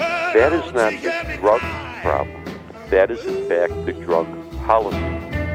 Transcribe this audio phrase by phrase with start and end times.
[0.00, 1.60] that is not the drug
[2.02, 2.44] problem.
[2.88, 4.26] That is, in fact, the drug
[4.64, 4.98] policy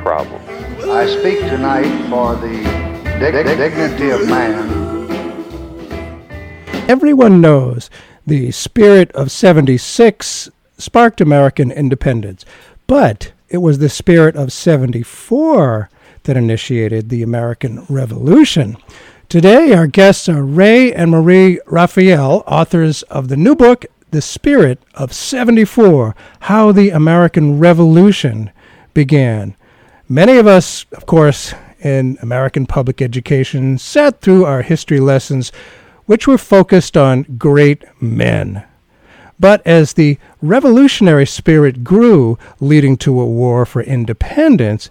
[0.02, 0.42] problem.
[0.90, 2.64] I speak tonight for the
[3.20, 4.86] dig- dignity of man
[6.88, 7.90] Everyone knows
[8.28, 12.46] the spirit of 76 sparked American independence,
[12.86, 15.90] but it was the spirit of 74
[16.24, 18.78] that initiated the American Revolution.
[19.30, 23.86] Today, our guests are Ray and Marie Raphael, authors of the new book,
[24.16, 28.50] The Spirit of 74 How the American Revolution
[28.94, 29.58] Began.
[30.08, 35.52] Many of us, of course, in American public education, sat through our history lessons
[36.06, 38.64] which were focused on great men.
[39.38, 44.90] But as the revolutionary spirit grew, leading to a war for independence,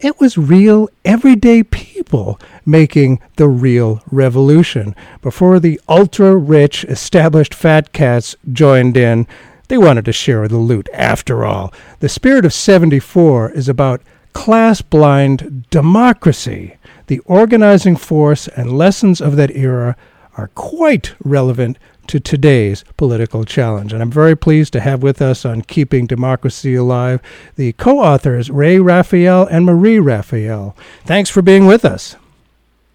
[0.00, 2.38] it was real, everyday people
[2.70, 4.94] making the real revolution.
[5.22, 9.26] Before the ultra rich, established fat cats joined in,
[9.68, 11.72] they wanted to share the loot after all.
[12.00, 16.76] The spirit of 74 is about class blind democracy.
[17.06, 19.96] The organizing force and lessons of that era
[20.36, 23.92] are quite relevant to today's political challenge.
[23.92, 27.20] And I'm very pleased to have with us on Keeping Democracy Alive
[27.54, 30.76] the co authors, Ray Raphael and Marie Raphael.
[31.04, 32.16] Thanks for being with us.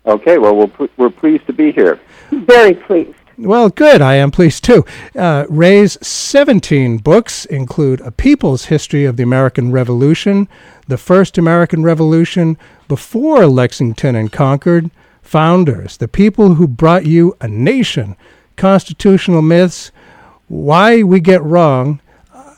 [0.07, 1.99] Okay, well, we're, we're pleased to be here.
[2.31, 3.16] Very pleased.
[3.38, 4.01] Well, good.
[4.01, 4.85] I am pleased too.
[5.13, 10.47] Uh, Ray's 17 books include A People's History of the American Revolution,
[10.88, 12.57] The First American Revolution,
[12.88, 14.89] Before Lexington and Concord,
[15.21, 18.15] founders, the people who brought you a nation,
[18.55, 19.91] constitutional myths,
[20.47, 21.99] why we get wrong,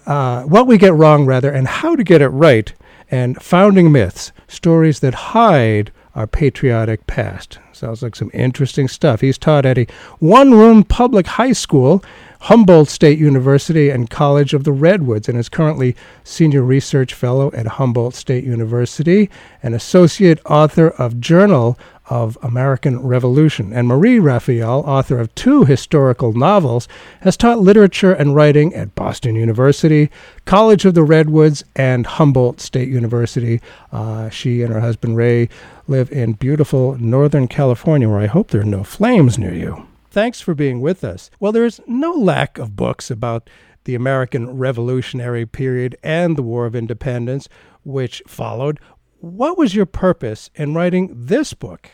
[0.05, 2.73] uh, what we get wrong rather, and how to get it right,
[3.09, 7.59] and founding myths, stories that hide our patriotic past.
[7.73, 9.21] Sounds like some interesting stuff.
[9.21, 9.85] He's taught at a
[10.17, 12.03] one room public high school,
[12.41, 17.67] Humboldt State University, and College of the Redwoods, and is currently Senior Research Fellow at
[17.67, 19.29] Humboldt State University,
[19.61, 21.77] and Associate Author of Journal
[22.09, 23.73] of American Revolution.
[23.73, 26.87] And Marie Raphael, author of two historical novels,
[27.21, 30.09] has taught literature and writing at Boston University,
[30.45, 33.61] College of the Redwoods, and Humboldt State University.
[33.91, 35.49] Uh, she and her husband Ray
[35.87, 39.87] live in beautiful Northern California, where I hope there are no flames near you.
[40.09, 41.29] Thanks for being with us.
[41.39, 43.49] Well, there is no lack of books about
[43.85, 47.47] the American Revolutionary period and the War of Independence,
[47.83, 48.79] which followed.
[49.19, 51.89] What was your purpose in writing this book?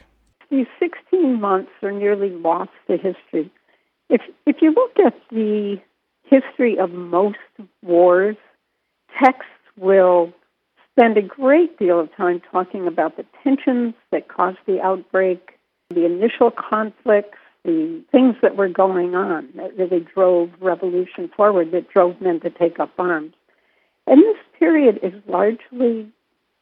[0.50, 3.52] These 16 months are nearly lost to history.
[4.10, 5.78] If, if you look at the
[6.24, 7.38] history of most
[7.82, 8.36] wars,
[9.24, 10.34] texts will
[10.96, 15.58] spend a great deal of time talking about the tensions that caused the outbreak,
[15.90, 21.90] the initial conflicts, the things that were going on that really drove revolution forward, that
[21.90, 23.34] drove men to take up arms.
[24.06, 26.12] And this period is largely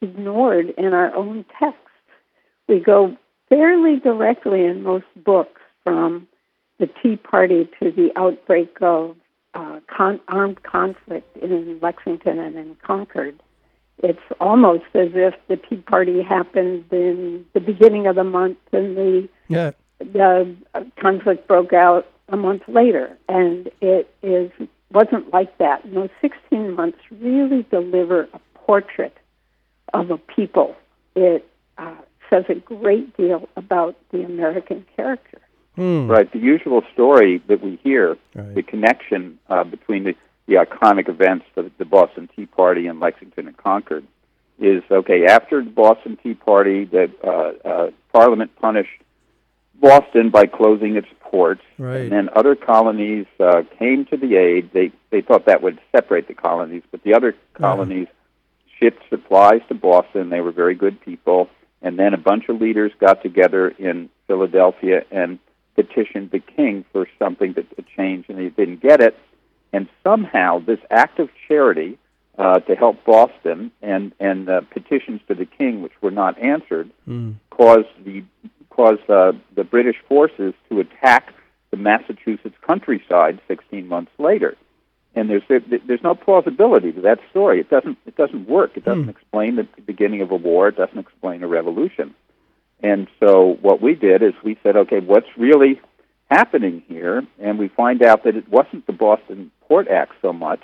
[0.00, 1.78] ignored in our own texts.
[2.68, 3.16] We go
[3.48, 6.28] fairly directly in most books from
[6.78, 9.16] the Tea Party to the outbreak of
[9.54, 13.38] uh, con- armed conflict in Lexington and in Concord.
[13.98, 18.96] It's almost as if the Tea Party happened in the beginning of the month and
[18.96, 19.72] the yeah.
[19.98, 20.54] the
[21.00, 24.50] conflict broke out a month later, and it is
[24.92, 25.84] wasn't like that.
[25.84, 29.16] And those 16 months really deliver a portrait
[29.94, 30.74] of a people.
[31.14, 31.46] It
[31.78, 31.94] uh,
[32.30, 35.38] says a great deal about the American character.
[35.76, 36.06] Hmm.
[36.06, 36.30] Right.
[36.30, 38.54] The usual story that we hear, right.
[38.54, 40.14] the connection uh, between the,
[40.46, 44.06] the iconic events of the Boston Tea Party and Lexington and Concord,
[44.58, 45.26] is okay.
[45.26, 49.02] After the Boston Tea Party, that uh, uh, Parliament punished
[49.74, 52.02] Boston by closing its ports, right.
[52.02, 54.70] and then other colonies uh, came to the aid.
[54.72, 58.06] They they thought that would separate the colonies, but the other colonies
[58.78, 60.30] shipped supplies to Boston.
[60.30, 61.48] They were very good people,
[61.80, 65.38] And then a bunch of leaders got together in Philadelphia and
[65.74, 69.18] petitioned the king for something to, to change, and they didn't get it.
[69.72, 71.98] And somehow, this act of charity
[72.38, 76.90] uh, to help Boston and and uh, petitions to the king, which were not answered,
[77.08, 77.34] Mm.
[77.50, 78.24] caused the
[78.70, 81.34] caused uh, the British forces to attack
[81.70, 84.56] the Massachusetts countryside 16 months later.
[85.14, 85.42] And there's
[85.86, 87.60] there's no plausibility to that story.
[87.60, 88.76] It doesn't it doesn't work.
[88.76, 90.68] It doesn't explain the beginning of a war.
[90.68, 92.14] It doesn't explain a revolution.
[92.82, 95.80] And so what we did is we said, okay, what's really
[96.30, 97.22] happening here?
[97.38, 100.60] And we find out that it wasn't the Boston Port Act so much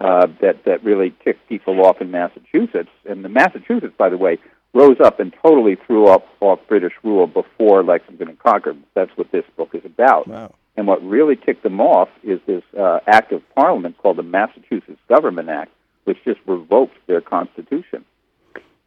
[0.00, 2.88] uh, that that really ticked people off in Massachusetts.
[3.08, 4.38] And the Massachusetts, by the way,
[4.74, 8.82] rose up and totally threw off, off British rule before Lexington and Concord.
[8.94, 10.26] That's what this book is about.
[10.26, 10.54] Wow.
[10.76, 14.98] And what really ticked them off is this uh, act of Parliament called the Massachusetts
[15.08, 15.70] Government Act,
[16.02, 18.04] which just revoked their constitution.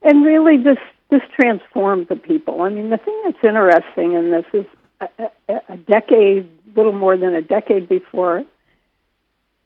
[0.02, 0.80] And really, this
[1.10, 2.62] this transformed the people.
[2.62, 4.66] I mean, the thing that's interesting in this is
[5.00, 5.08] a,
[5.48, 8.44] a, a decade, little more than a decade before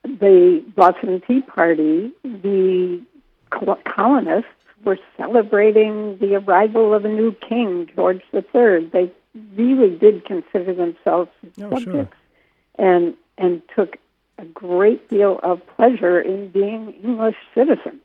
[0.05, 3.01] the Boston Tea Party, the
[3.49, 4.49] colonists
[4.83, 8.85] were celebrating the arrival of a new king, George III.
[8.91, 9.11] They
[9.57, 11.29] really did consider themselves
[11.61, 12.07] Oh, subjects sure.
[12.77, 13.97] and and took
[14.37, 18.01] a great deal of pleasure in being English citizens.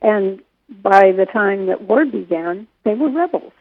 [0.00, 0.42] And
[0.82, 3.52] by the time that war began, they were rebels.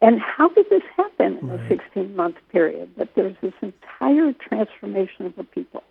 [0.00, 2.90] And how did this happen in a 16 month period?
[2.98, 5.82] That there's this entire transformation of the people.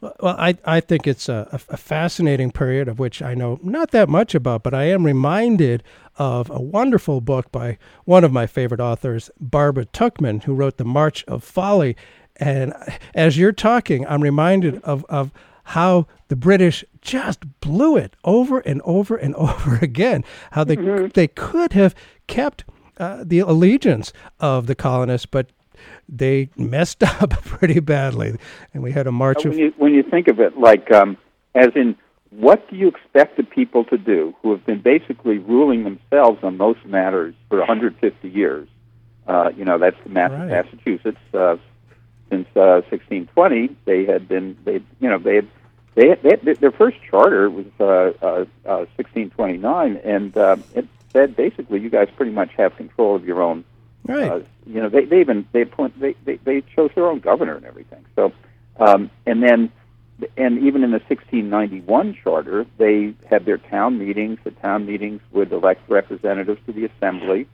[0.00, 4.08] Well, I, I think it's a, a fascinating period of which I know not that
[4.08, 5.82] much about, but I am reminded
[6.16, 10.84] of a wonderful book by one of my favorite authors, Barbara Tuchman, who wrote The
[10.84, 11.96] March of Folly.
[12.36, 12.74] And
[13.14, 15.32] as you're talking, I'm reminded of, of
[15.64, 20.24] how the British just blew it over and over and over again.
[20.52, 21.94] How they they could have
[22.26, 22.64] kept
[22.98, 25.50] uh, the allegiance of the colonists, but
[26.08, 28.36] they messed up pretty badly,
[28.74, 31.16] and we had a march when of you when you think of it, like um,
[31.54, 31.96] as in,
[32.30, 36.56] what do you expect the people to do who have been basically ruling themselves on
[36.56, 38.68] most matters for 150 years?
[39.26, 40.48] Uh, you know, that's the Mass- Right.
[40.48, 41.56] Massachusetts uh,
[42.30, 43.76] since uh, 1620.
[43.84, 45.48] They had been they you know they had.
[45.94, 47.84] They, they, their first charter was uh,
[48.22, 53.24] uh, uh, 1629, and uh, it said basically you guys pretty much have control of
[53.24, 53.64] your own
[54.06, 54.30] right.
[54.30, 57.56] uh, you know, they, they even they appoint they, they they chose their own governor
[57.56, 58.04] and everything.
[58.16, 58.32] So,
[58.78, 59.72] um, and then,
[60.36, 64.38] and even in the 1691 charter, they had their town meetings.
[64.44, 67.46] The town meetings would elect representatives to the assembly,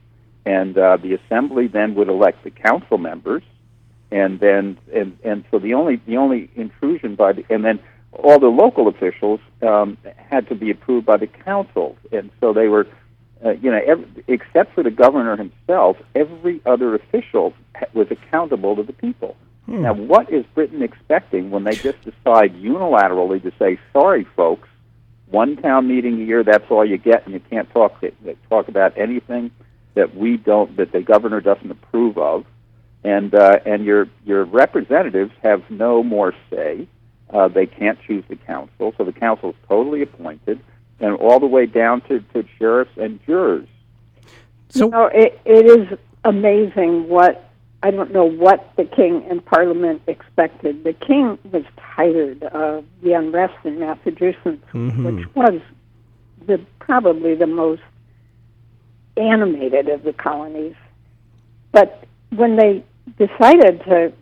[0.44, 3.42] and uh, the assembly then would elect the council members,
[4.10, 7.80] and then and and so the only the only intrusion by the and then
[8.12, 12.68] all the local officials um, had to be approved by the council, and so they
[12.68, 12.86] were
[13.44, 18.76] uh, you know, every, except for the governor himself, every other official ha- was accountable
[18.76, 19.36] to the people.
[19.66, 19.82] Hmm.
[19.82, 24.68] Now, what is Britain expecting when they just decide unilaterally to say, "Sorry, folks,
[25.26, 28.02] one town meeting a year, that's all you get, and you can't talk
[28.50, 29.50] talk about anything
[29.94, 32.44] that we don't, that the governor doesn't approve of,
[33.02, 36.86] and uh, and your your representatives have no more say.
[37.30, 40.60] Uh, they can't choose the council, so the council is totally appointed."
[41.00, 43.66] And all the way down to, to sheriffs and jurors.
[44.70, 47.50] So no, it, it is amazing what
[47.82, 50.84] I don't know what the king and Parliament expected.
[50.84, 55.04] The king was tired of the unrest in Massachusetts, Mhm.
[55.04, 55.60] which was
[56.46, 57.82] the probably the most
[59.16, 60.74] animated of the colonies.
[61.72, 62.82] But when they
[63.18, 64.12] decided to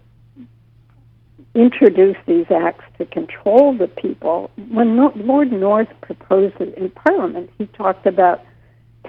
[1.55, 7.67] introduce these acts to control the people, when Lord North proposed it in Parliament, he
[7.67, 8.43] talked about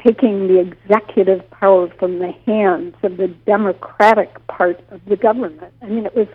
[0.04, 5.74] taking the executive power from the hands of the democratic part of the government.
[5.82, 6.28] I mean, it was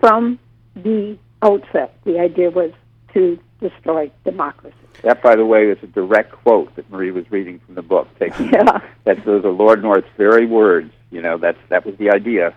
[0.00, 0.38] from
[0.74, 2.72] the outset, the idea was
[3.14, 4.74] to destroy democracy.
[5.02, 8.08] That, by the way, is a direct quote that Marie was reading from the book.
[8.18, 8.80] Taking Yeah.
[9.04, 10.92] that those are Lord North's very words.
[11.10, 12.54] You know, that's that was the idea.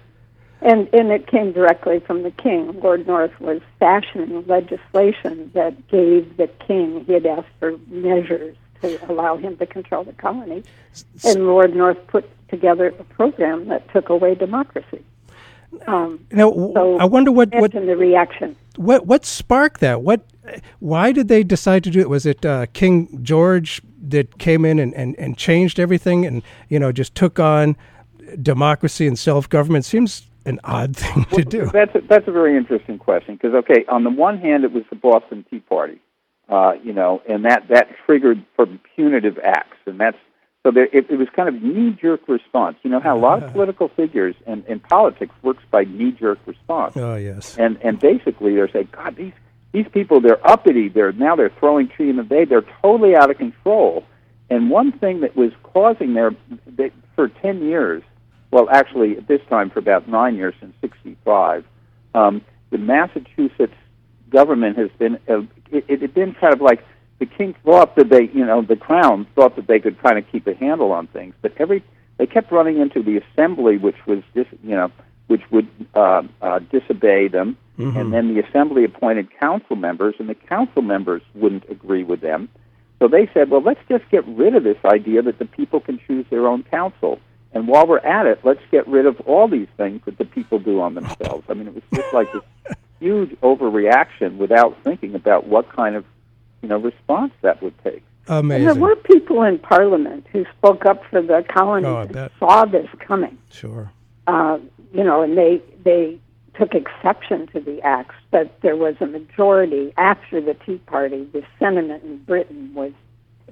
[0.61, 2.79] And and it came directly from the king.
[2.81, 9.11] Lord North was fashioning legislation that gave the king he had asked for measures to
[9.11, 10.63] allow him to control the colony.
[11.23, 15.03] And Lord North put together a program that took away democracy.
[15.87, 18.55] Um, Now, so I wonder what what the reaction.
[18.75, 20.01] what what sparked that?
[20.01, 20.25] What
[20.79, 22.09] why did they decide to do it?
[22.09, 26.77] Was it uh, King George that came in and, and, and changed everything and you
[26.77, 27.77] know just took on
[28.41, 29.85] democracy and self government?
[29.85, 31.65] Seems an odd thing to do.
[31.67, 34.83] That's a, that's a very interesting question because okay, on the one hand, it was
[34.89, 35.99] the Boston Tea Party,
[36.49, 40.17] uh, you know, and that that triggered from punitive acts, and that's
[40.63, 42.77] So there, it, it was kind of knee-jerk response.
[42.83, 46.95] You know how a lot of political figures and, and politics works by knee-jerk response.
[46.97, 47.57] Oh yes.
[47.57, 49.33] And and basically they're saying, God, these
[49.71, 50.89] these people they're uppity.
[50.89, 52.45] They're now they're throwing tree in the bay.
[52.45, 54.05] They're totally out of control.
[54.49, 56.35] And one thing that was causing their
[56.67, 58.03] they, for ten years,
[58.51, 61.65] well, actually at this time for about nine years since '65,
[62.13, 63.73] um, the Massachusetts
[64.29, 65.41] government has been uh,
[65.71, 66.83] it, it had been kind of like
[67.19, 70.29] the king thought that they, you know, the crown thought that they could kind of
[70.31, 71.83] keep a handle on things, but every
[72.17, 74.91] they kept running into the assembly, which was dis, you know,
[75.27, 77.95] which would uh, uh, disobey them, Mhm.
[77.95, 82.49] and then the assembly appointed council members, and the council members wouldn't agree with them.
[82.99, 85.99] So they said, well, let's just get rid of this idea that the people can
[86.05, 87.19] choose their own council.
[87.53, 90.59] And while we're at it, let's get rid of all these things that the people
[90.59, 91.43] do on themselves.
[91.49, 92.43] I mean, it was just like this
[92.99, 96.05] huge overreaction without thinking about what kind of,
[96.61, 98.03] you know, response that would take.
[98.27, 102.65] And there were people in Parliament who spoke up for the colonies Oh, and saw
[102.65, 103.37] this coming.
[103.51, 103.91] Sure.
[104.27, 104.59] Uh,
[104.93, 106.19] you know, and they they
[106.57, 111.27] took exception to the acts, but there was a majority after the Tea Party.
[111.33, 112.93] The sentiment in Britain was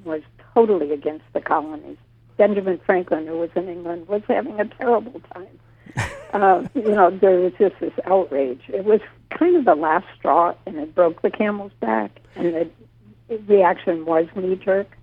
[0.05, 0.21] was
[0.53, 1.97] totally against the colonies.
[2.39, 5.59] Benjamin Franklin, who was in England, was having a terrible time.
[6.31, 8.61] Uh, you know, there was just this outrage.
[8.67, 9.01] It was
[9.35, 14.27] kind of the last straw, and it broke the camel's back, and the reaction was
[14.35, 14.95] knee jerk.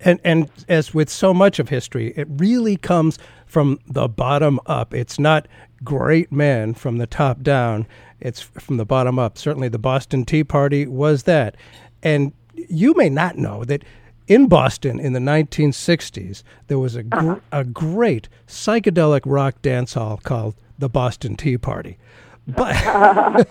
[0.00, 4.92] And and as with so much of history, it really comes from the bottom up.
[4.92, 5.48] It's not
[5.82, 7.86] great men from the top down.
[8.20, 9.38] It's from the bottom up.
[9.38, 11.56] Certainly, the Boston Tea Party was that.
[12.02, 12.34] And
[12.68, 13.84] you may not know that
[14.28, 17.40] in Boston in the 1960s, there was a gr- uh-huh.
[17.50, 21.98] a great psychedelic rock dance hall called the Boston Tea Party.
[22.46, 23.44] But I,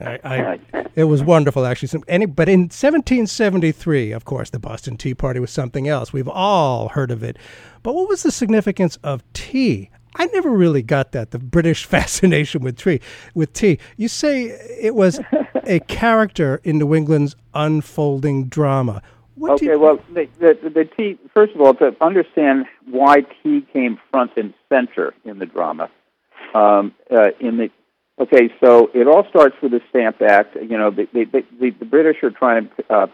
[0.00, 0.58] I,
[0.94, 1.88] it was wonderful, actually.
[1.88, 6.12] Some, any, but in 1773, of course, the Boston Tea Party was something else.
[6.12, 7.36] We've all heard of it.
[7.82, 9.90] But what was the significance of tea?
[10.16, 11.32] I never really got that.
[11.32, 13.00] The British fascination with tea.
[13.34, 14.44] With tea, you say
[14.80, 15.20] it was
[15.64, 19.02] a character in New England's unfolding drama.
[19.36, 23.66] What okay, you- well, the, the, the tea, first of all, to understand why tea
[23.72, 25.90] came front and center in the drama,
[26.54, 27.70] um, uh, in the
[28.20, 30.56] okay, so it all starts with the Stamp Act.
[30.56, 33.06] You know, the the, the, the British are trying to uh,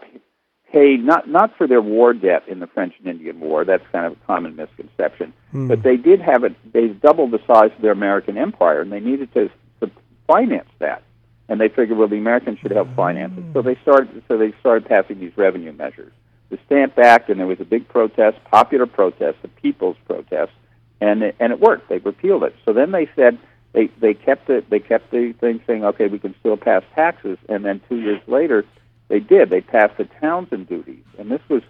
[0.71, 3.65] pay not not for their war debt in the French and Indian War.
[3.65, 5.33] That's kind of a common misconception.
[5.51, 5.67] Hmm.
[5.67, 6.55] But they did have it.
[6.71, 9.49] They doubled the size of their American empire, and they needed to,
[9.79, 9.91] to
[10.27, 11.03] finance that.
[11.51, 13.43] And they figured, well, the Americans should help finance it.
[13.51, 14.23] So they started.
[14.29, 16.13] So they started passing these revenue measures,
[16.49, 20.53] the Stamp Act, and there was a big protest, popular protest, the people's protest,
[21.01, 21.89] and it, and it worked.
[21.89, 22.55] They repealed it.
[22.63, 23.37] So then they said
[23.73, 24.69] they they kept it.
[24.69, 27.37] They kept the thing saying, okay, we can still pass taxes.
[27.49, 28.63] And then two years later,
[29.09, 29.49] they did.
[29.49, 31.63] They passed the Townshend duties, and this was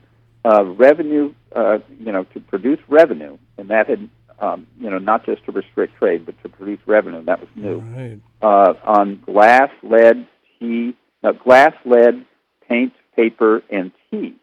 [0.45, 1.33] uh, revenue.
[1.55, 4.07] Uh, you know, to produce revenue, and that had
[4.41, 7.23] um, you know not just to restrict trade, but to produce revenue.
[7.23, 8.19] That was new Right.
[8.41, 10.27] uh, on glass, lead,
[10.59, 12.25] tea, no, glass, lead,
[12.67, 14.35] paint, paper, and tea.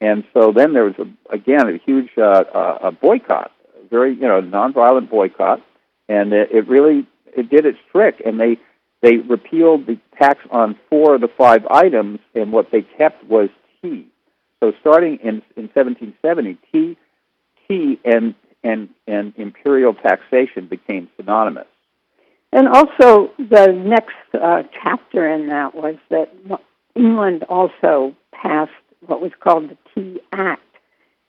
[0.00, 2.22] And so then there was a, again a huge uh,
[2.54, 3.50] uh, a boycott,
[3.82, 5.60] a very you know nonviolent boycott,
[6.08, 8.20] and it, it really it did its trick.
[8.24, 8.58] And they
[9.00, 13.48] they repealed the tax on four of the five items, and what they kept was
[13.82, 14.06] tea.
[14.60, 16.96] So starting in in 1770, tea
[17.68, 21.66] tea and and and imperial taxation became synonymous.
[22.52, 26.32] And also, the next uh, chapter in that was that
[26.94, 28.70] England also passed
[29.06, 30.62] what was called the Tea Act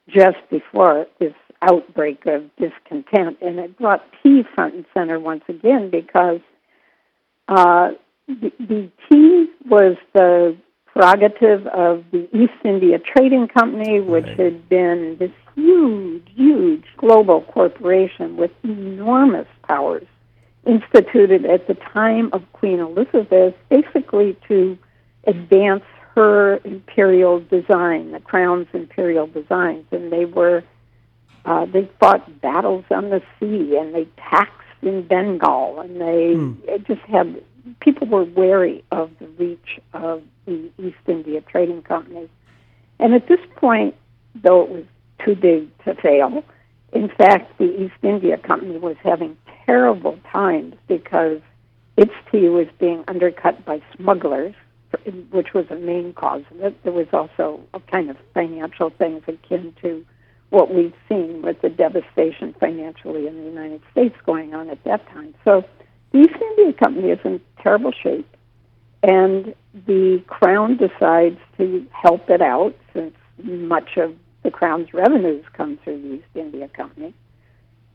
[0.07, 5.89] just before this outbreak of discontent, and it brought tea front and center once again
[5.89, 6.39] because
[7.49, 7.89] uh,
[8.27, 10.55] the, the tea was the
[10.99, 18.35] prerogative of the East India Trading Company, which had been this huge, huge global corporation
[18.35, 20.05] with enormous powers
[20.67, 24.77] instituted at the time of Queen Elizabeth, basically to
[25.25, 25.83] advance
[26.15, 30.63] her imperial design, the crown's imperial designs, and they were
[31.45, 36.85] uh, they fought battles on the sea, and they taxed in Bengal, and they it
[36.85, 37.41] just had
[37.79, 42.29] people were wary of the reach of the East India Trading Company,
[42.99, 43.95] and at this point,
[44.35, 44.85] though it was
[45.25, 46.43] too big to fail,
[46.91, 51.39] in fact, the East India Company was having terrible times because
[51.97, 54.55] its tea was being undercut by smugglers,
[55.31, 56.83] which was a main cause of it.
[56.83, 60.05] There was also a kind of financial things akin to
[60.49, 65.07] what we've seen with the devastation financially in the United States going on at that
[65.09, 65.35] time.
[65.45, 65.63] So
[66.11, 68.27] the East India Company is in terrible shape,
[69.03, 69.53] and
[69.85, 73.13] the Crown decides to help it out since
[73.43, 77.13] much of the crown's revenues come through the East India Company,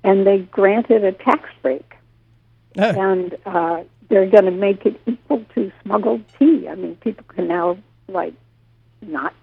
[0.02, 1.94] and they granted a tax break,
[2.76, 6.68] and uh, they're going to make it equal to smuggled tea.
[6.68, 7.78] I mean, people can now
[8.08, 8.34] like
[9.02, 9.34] not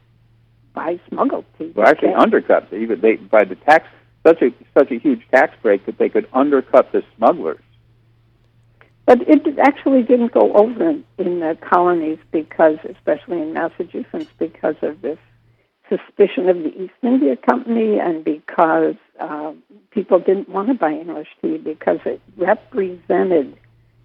[0.74, 1.72] buy smuggled tea.
[1.75, 3.88] Well, actually, They- undercut even they by the tax
[4.25, 7.60] such a such a huge tax break that they could undercut the smugglers.
[9.12, 14.77] But it actually didn't go over in, in the colonies because, especially in Massachusetts, because
[14.82, 15.18] of this
[15.89, 19.51] suspicion of the East India Company and because uh,
[19.89, 23.58] people didn't want to buy English tea because it represented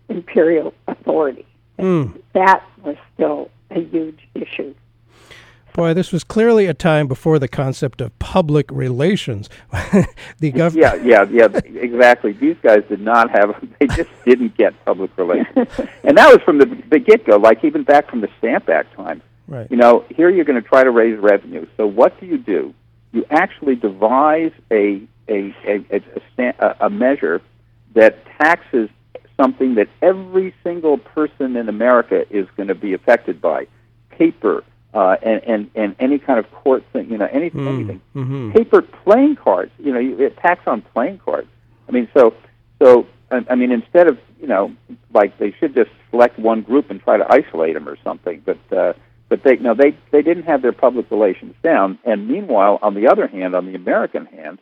[0.09, 1.47] imperial authority.
[1.79, 2.21] Mm.
[2.33, 4.75] That was still a huge issue.
[5.77, 9.51] Boy, this was clearly a time before the concept of public relations.
[10.41, 12.33] the gov- Yeah, yeah, yeah, exactly.
[12.33, 15.69] These guys did not have; they just didn't get public relations,
[16.03, 17.37] and that was from the the get go.
[17.37, 19.21] Like even back from the Stamp Act times.
[19.47, 19.71] Right.
[19.71, 21.67] You know, here you're going to try to raise revenue.
[21.77, 22.75] So what do you do?
[23.13, 27.43] You actually devise a a a, a, a, sta- a, a measure
[27.93, 28.89] that taxes
[29.37, 33.67] something that every single person in America is going to be affected by:
[34.09, 34.65] paper,
[34.95, 37.11] uh, and, and and any kind of court thing.
[37.11, 37.75] You know, anything, Mm.
[37.75, 38.01] anything.
[38.15, 38.53] Mhm.
[38.55, 39.73] Paper playing cards.
[39.79, 41.49] You know, you, it tax on playing cards.
[41.89, 42.35] I mean, so
[42.83, 44.75] so I, I mean, instead of you know,
[45.13, 48.43] like they should just select one group and try to isolate them or something.
[48.45, 48.93] But uh,
[49.29, 51.99] but they no, they they didn't have their public relations down.
[52.05, 54.59] And meanwhile, on the other hand, on the American hand,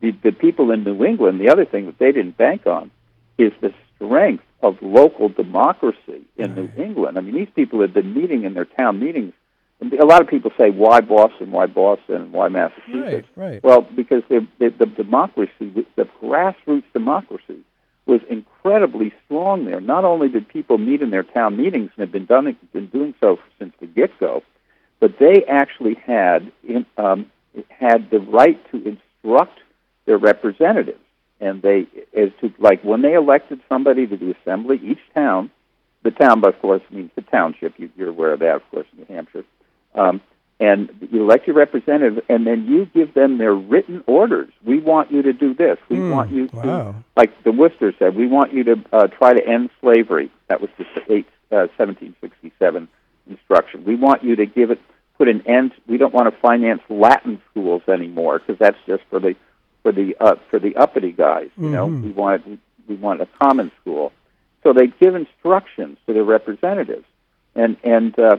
[0.00, 2.90] the the people in New England, the other thing that they didn't bank on
[3.38, 7.16] is the strength of local democracy in New England.
[7.16, 9.32] I mean, these people had been meeting in their town meetings.
[9.80, 11.52] A lot of people say, "Why Boston?
[11.52, 12.32] Why Boston?
[12.32, 13.62] Why Massachusetts?" Right, right.
[13.62, 17.60] Well, because the, the, the democracy, the grassroots democracy,
[18.04, 19.80] was incredibly strong there.
[19.80, 23.14] Not only did people meet in their town meetings and have been done been doing
[23.20, 24.42] so since the get go,
[24.98, 27.30] but they actually had in, um,
[27.68, 29.60] had the right to instruct
[30.06, 30.98] their representatives,
[31.40, 35.50] and they as to like when they elected somebody to the assembly, each town,
[36.02, 37.78] the town, of course, means the township.
[37.78, 39.44] You, you're aware of that, of course, in New Hampshire.
[39.98, 40.20] Um,
[40.60, 44.50] and you elect your representative, and then you give them their written orders.
[44.64, 45.78] We want you to do this.
[45.88, 46.94] We Hmm, want you to, wow.
[47.16, 50.30] like the Worcester said, we want you to uh, try to end slavery.
[50.48, 52.88] That was the eight, uh, 1767
[53.30, 53.84] instruction.
[53.84, 54.80] We want you to give it,
[55.16, 55.72] put an end.
[55.86, 59.36] We don't want to finance Latin schools anymore because that's just for the
[59.84, 61.50] for the uh, for the uppity guys.
[61.56, 62.02] You know, Mhm.
[62.02, 64.12] we want we want a common school.
[64.64, 67.04] So they give instructions to their representatives,
[67.54, 68.38] and and uh,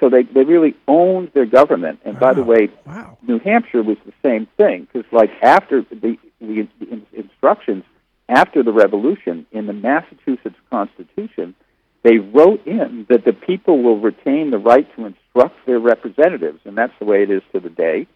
[0.00, 2.00] so they they really owned their government.
[2.04, 3.18] And by the way, wow.
[3.26, 7.84] New Hampshire was the same thing because like after the, the in- instructions
[8.28, 11.54] after the Revolution in the Massachusetts Constitution,
[12.02, 16.76] they wrote in that the people will retain the right to instruct their representatives, and
[16.76, 18.06] that's the way it is to the day.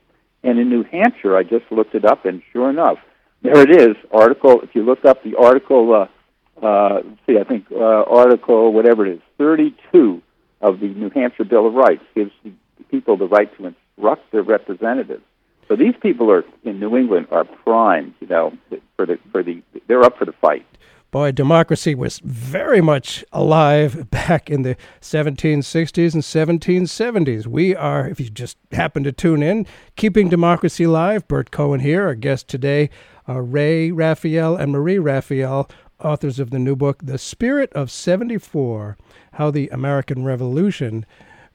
[0.43, 2.99] And in New Hampshire, I just looked it up, and sure enough,
[3.43, 3.97] there it is.
[4.13, 4.61] Article.
[4.63, 9.07] If you look up the article, uh, uh, let's see, I think uh, article whatever
[9.07, 10.23] it is, thirty-two
[10.67, 12.53] of the New Hampshire Bill of Rights gives the
[12.91, 15.23] people the right to instruct their representatives.
[15.69, 18.53] So these people are in New England are primed, you know,
[18.97, 20.67] for the for the they're up for the fight.
[21.13, 27.47] Boy, democracy was very much alive back in the 1760s and 1770s.
[27.47, 31.27] We are, if you just happen to tune in, keeping democracy alive.
[31.29, 32.91] Burt Cohen here, our guest today,
[33.29, 38.97] uh, Ray Raphael and Marie Raphael, authors of the new book, The Spirit of 74
[39.33, 41.07] How the American Revolution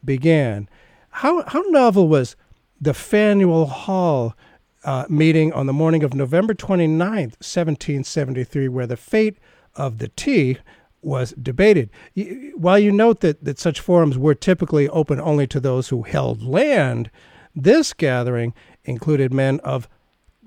[0.04, 0.68] Began.
[1.10, 2.36] How, how novel was
[2.80, 4.36] the Faneuil Hall
[4.84, 9.38] uh, meeting on the morning of November 29th, 1773, where the fate
[9.76, 10.58] of the tea
[11.02, 11.90] was debated.
[12.56, 16.44] While you note that, that such forums were typically open only to those who held
[16.44, 17.10] land,
[17.56, 19.88] this gathering included men of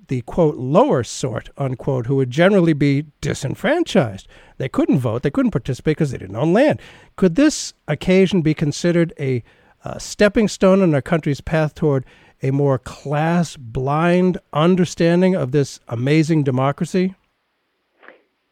[0.08, 4.28] the quote lower sort unquote who would generally be disenfranchised.
[4.58, 6.80] They couldn't vote, they couldn't participate because they didn't own land.
[7.16, 9.42] Could this occasion be considered a
[9.84, 12.04] uh, stepping stone in our country's path toward
[12.42, 17.14] a more class blind understanding of this amazing democracy?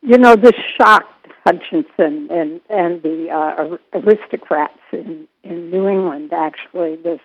[0.03, 1.09] You know, this shocked
[1.45, 6.33] Hutchinson and and the uh, aristocrats in in New England.
[6.33, 7.21] Actually, this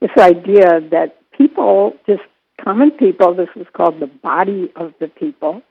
[0.00, 2.22] this idea that people, just
[2.62, 5.62] common people, this was called the body of the people,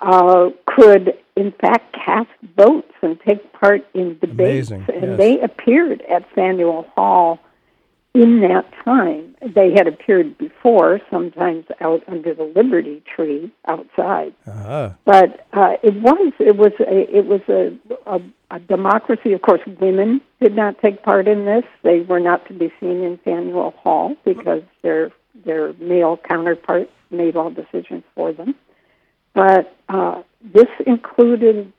[0.00, 4.70] uh, could in fact cast votes and take part in debates.
[4.70, 5.18] Amazing, And yes.
[5.18, 7.40] they appeared at Faneuil Hall
[8.14, 9.34] in that time.
[9.54, 14.34] They had appeared before, sometimes out under the Liberty Tree outside.
[14.46, 14.90] Uh-huh.
[15.04, 19.32] But uh, it was it was a it was a, a a democracy.
[19.32, 21.64] Of course, women did not take part in this.
[21.82, 25.12] They were not to be seen in Faneuil Hall because their
[25.44, 28.54] their male counterparts made all decisions for them.
[29.34, 31.72] But uh, this included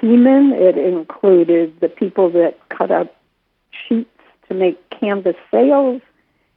[0.00, 0.52] seamen.
[0.52, 3.14] It included the people that cut up
[3.88, 4.10] sheets
[4.48, 6.02] to make canvas sails.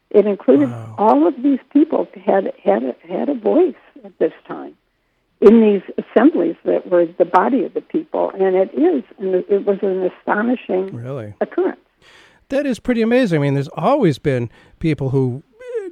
[0.09, 0.95] It included wow.
[0.97, 4.75] all of these people had had had a voice at this time
[5.41, 9.65] in these assemblies that were the body of the people, and it is, and it
[9.65, 11.79] was an astonishing really occurrence.
[12.49, 13.39] That is pretty amazing.
[13.39, 15.43] I mean, there's always been people who,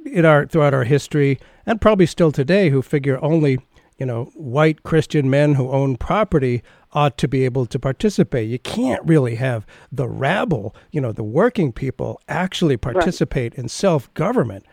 [0.06, 3.58] in our throughout our history, and probably still today, who figure only
[3.98, 8.48] you know white Christian men who own property ought to be able to participate.
[8.48, 13.58] You can't really have the rabble, you know, the working people actually participate right.
[13.58, 14.64] in self government.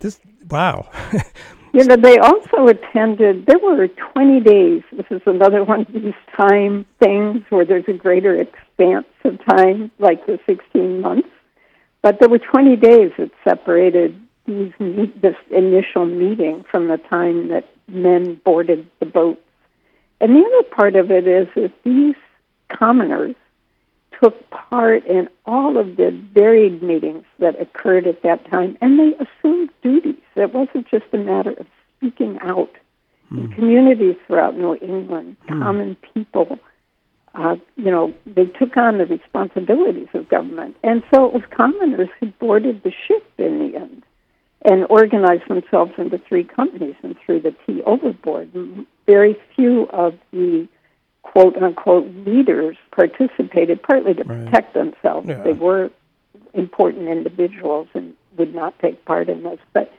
[0.00, 0.88] This wow.
[1.72, 3.46] you know, they also attended.
[3.46, 4.82] There were 20 days.
[4.92, 9.90] This is another one of these time things where there's a greater expanse of time,
[9.98, 11.28] like the 16 months.
[12.02, 14.72] But there were 20 days that separated these
[15.20, 19.40] this initial meeting from the time that men boarded the boats
[20.20, 22.14] and the other part of it is that these
[22.68, 23.34] commoners
[24.22, 29.12] took part in all of the varied meetings that occurred at that time, and they
[29.14, 30.14] assumed duties.
[30.34, 31.66] It wasn't just a matter of
[31.98, 32.70] speaking out.
[33.30, 33.44] Mm.
[33.44, 35.62] In communities throughout New England, mm.
[35.62, 36.58] common people,
[37.34, 40.76] uh, you know, they took on the responsibilities of government.
[40.82, 44.02] And so it was commoners who boarded the ship in the end
[44.66, 48.50] and organized themselves into three companies and threw the tea overboard
[49.06, 50.68] very few of the
[51.22, 54.44] quote unquote leaders participated, partly to right.
[54.44, 55.28] protect themselves.
[55.28, 55.42] Yeah.
[55.42, 55.90] They were
[56.54, 59.58] important individuals and would not take part in this.
[59.72, 59.92] But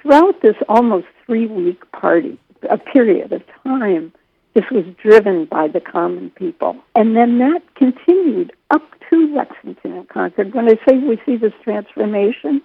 [0.00, 4.12] throughout this almost three week party, a period of time,
[4.54, 6.76] this was driven by the common people.
[6.94, 10.54] And then that continued up to Lexington and Concord.
[10.54, 12.62] When I say we see this transformation,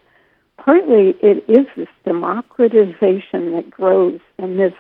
[0.66, 4.74] partly it is this democratization that grows and this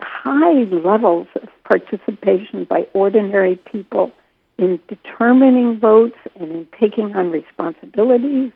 [0.00, 4.12] high levels of participation by ordinary people
[4.58, 8.52] in determining votes and in taking on responsibilities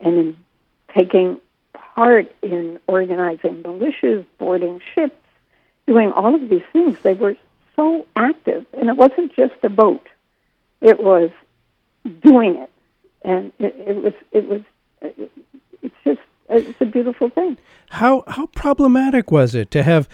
[0.00, 0.36] and in
[0.96, 1.40] taking
[1.72, 5.16] part in organizing militias, boarding ships,
[5.86, 6.98] doing all of these things.
[7.02, 7.36] They were
[7.74, 10.06] so active, and it wasn't just a vote;
[10.80, 11.30] it was
[12.20, 12.70] doing it,
[13.22, 14.60] and it, it was it was
[15.86, 17.56] it's just it's a beautiful thing.
[17.90, 20.08] How how problematic was it to have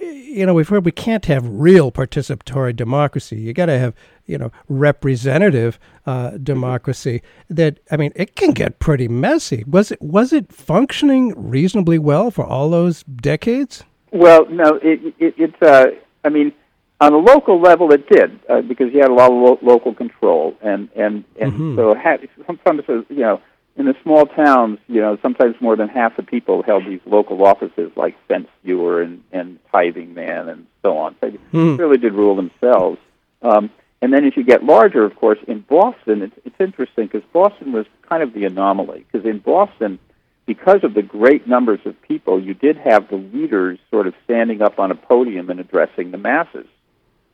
[0.00, 3.40] you know, we've heard we can't have real participatory democracy.
[3.40, 3.94] You got to have,
[4.26, 7.22] you know, representative uh, democracy.
[7.48, 9.64] That I mean, it can get pretty messy.
[9.66, 13.84] Was it was it functioning reasonably well for all those decades?
[14.12, 15.62] Well, no, it, it, it's.
[15.62, 15.86] Uh,
[16.24, 16.52] I mean,
[17.00, 19.94] on a local level, it did uh, because you had a lot of lo- local
[19.94, 21.76] control, and and and mm-hmm.
[21.76, 23.40] so had, sometimes you know
[23.78, 27.46] in the small towns, you know, sometimes more than half the people held these local
[27.46, 31.14] offices like fence viewer and, and tithing man and so on.
[31.20, 31.78] They mm.
[31.78, 32.98] really did rule themselves.
[33.40, 33.70] Um,
[34.02, 37.70] and then as you get larger, of course, in Boston, it's, it's interesting because Boston
[37.70, 39.06] was kind of the anomaly.
[39.10, 40.00] Because in Boston,
[40.44, 44.60] because of the great numbers of people, you did have the leaders sort of standing
[44.60, 46.66] up on a podium and addressing the masses.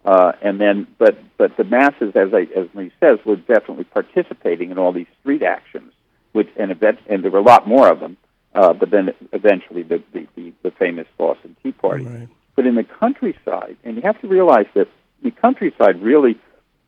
[0.05, 4.71] Uh, and then, but but the masses, as I, as Marie says, were definitely participating
[4.71, 5.94] in all these street actions
[6.35, 8.17] which and event, and there were a lot more of them.
[8.55, 12.05] Uh, but then eventually the, the, the, the famous Boston Tea Party.
[12.05, 12.29] Right.
[12.55, 14.87] But in the countryside, and you have to realize that
[15.23, 16.39] the countryside really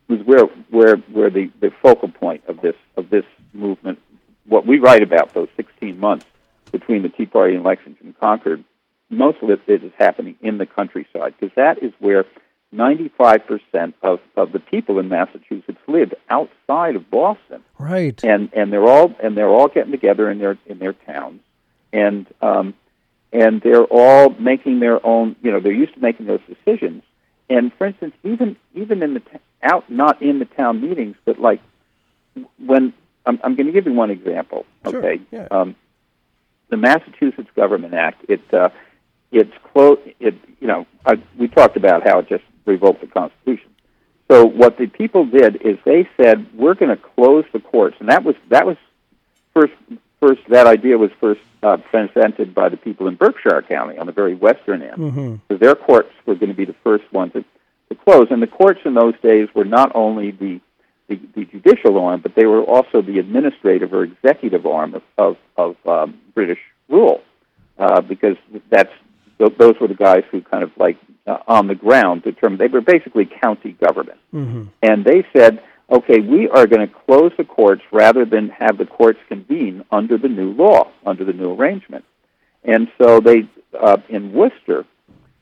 [0.07, 3.99] was where where where the, the focal point of this of this movement.
[4.45, 6.25] What we write about those 16 months
[6.71, 8.63] between the Tea Party and Lexington and Concord,
[9.09, 12.25] most of it is happening in the countryside because that is where
[12.73, 17.63] 95% of, of the people in Massachusetts live outside of Boston.
[17.77, 18.21] Right.
[18.23, 21.41] And and they're all and they're all getting together in their in their towns.
[21.93, 22.73] And um
[23.31, 27.03] and they're all making their own, you know, they're used to making those decisions.
[27.49, 31.39] And for instance, even even in the t- out not in the town meetings, but
[31.39, 31.61] like
[32.57, 32.93] when
[33.25, 34.65] I'm, I'm going to give you one example.
[34.85, 35.17] Okay.
[35.17, 35.25] Sure.
[35.31, 35.47] Yeah.
[35.51, 35.75] Um,
[36.69, 38.25] the Massachusetts Government Act.
[38.29, 38.69] It uh,
[39.31, 39.99] it's close.
[40.19, 43.69] It you know I, we talked about how it just revoked the Constitution.
[44.29, 48.09] So what the people did is they said we're going to close the courts, and
[48.09, 48.77] that was that was
[49.53, 49.73] first
[50.19, 54.11] first that idea was first uh, presented by the people in Berkshire County on the
[54.11, 54.97] very western end.
[54.97, 55.35] Mm-hmm.
[55.47, 57.45] So their courts were going to be the first ones to,
[57.89, 60.59] to close, and the courts in those days were not only the
[61.07, 65.37] the, the judicial arm, but they were also the administrative or executive arm of of,
[65.55, 66.59] of um, British
[66.89, 67.21] rule,
[67.79, 68.35] uh, because
[68.69, 68.91] that's
[69.37, 72.81] those were the guys who kind of like uh, on the ground determined they were
[72.81, 74.63] basically county government, mm-hmm.
[74.81, 78.85] and they said, okay, we are going to close the courts rather than have the
[78.85, 82.03] courts convene under the new law, under the new arrangement.
[82.63, 83.47] And so they
[83.79, 84.85] uh, in Worcester,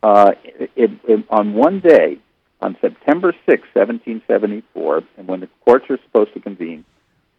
[0.03, 2.19] uh, it, it, on one day,
[2.61, 6.85] on September 6, 1774, and when the courts are supposed to convene,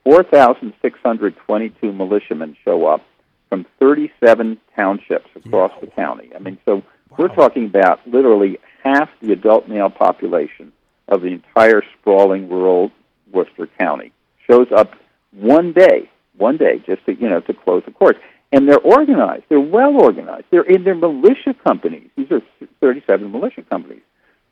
[0.05, 3.03] 4,622 militiamen show up
[3.49, 6.31] from 37 townships across the county.
[6.35, 6.83] I mean, so
[7.17, 10.73] we're talking about literally half the adult male population
[11.09, 12.91] of the entire sprawling rural
[13.33, 14.13] Worcester County
[14.49, 14.95] shows up
[15.33, 18.19] one day, one day, just to you know to close the courts.
[18.53, 19.45] And they're organized.
[19.49, 20.47] They're well organized.
[20.51, 22.09] They're in their militia companies.
[22.17, 22.41] These are
[22.81, 24.03] 37 militia companies.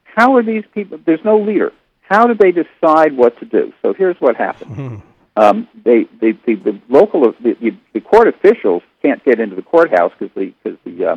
[0.02, 0.98] How are these people?
[1.04, 1.72] There's no leader.
[2.02, 3.72] How do they decide what to do?
[3.82, 4.74] So here's what happened.
[4.74, 4.96] Hmm.
[5.36, 9.62] Um, they, they, the, the local, the, the, the court officials can't get into the
[9.62, 11.16] courthouse because the, because the, uh,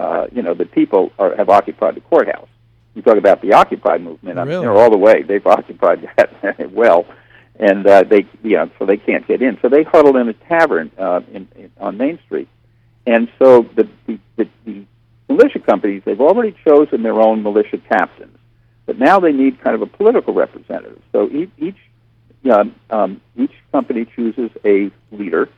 [0.00, 2.48] uh, you know, the people are, have occupied the courthouse.
[2.94, 4.38] You talk about the Occupy movement.
[4.38, 4.66] I mean, Really?
[4.66, 5.22] they're all the way.
[5.22, 7.06] They've occupied that well,
[7.58, 9.58] and uh, they, you know, so they can't get in.
[9.62, 12.48] So they huddle in a tavern uh, in, in, on Main Street,
[13.06, 14.84] and so the, the, the, the
[15.28, 18.36] militia companies they've already chosen their own militia captains,
[18.86, 21.00] but now they need kind of a political representative.
[21.12, 21.76] So each, each
[22.50, 25.48] um, um, each company chooses a leader,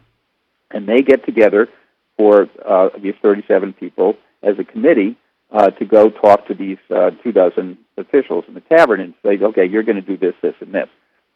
[0.71, 1.69] and they get together
[2.17, 5.17] for uh, these 37 people as a committee
[5.51, 9.39] uh, to go talk to these uh, two dozen officials in the tavern and say,
[9.41, 10.89] okay, you're going to do this, this, and this.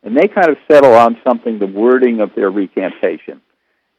[0.02, 3.40] And they kind of settle on something, the wording of their recantation.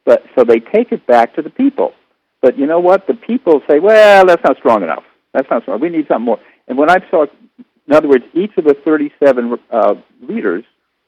[0.06, 1.94] But so they take it back to the people.
[2.42, 3.08] But you know what?
[3.08, 5.04] The people say, well, that's not strong enough.
[5.34, 5.80] That's not strong.
[5.80, 6.40] We need something more.
[6.68, 7.26] And when I saw,
[7.88, 10.64] in other words, each of the 37 uh, leaders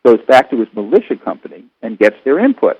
[0.06, 2.78] goes back to his militia company and gets their input.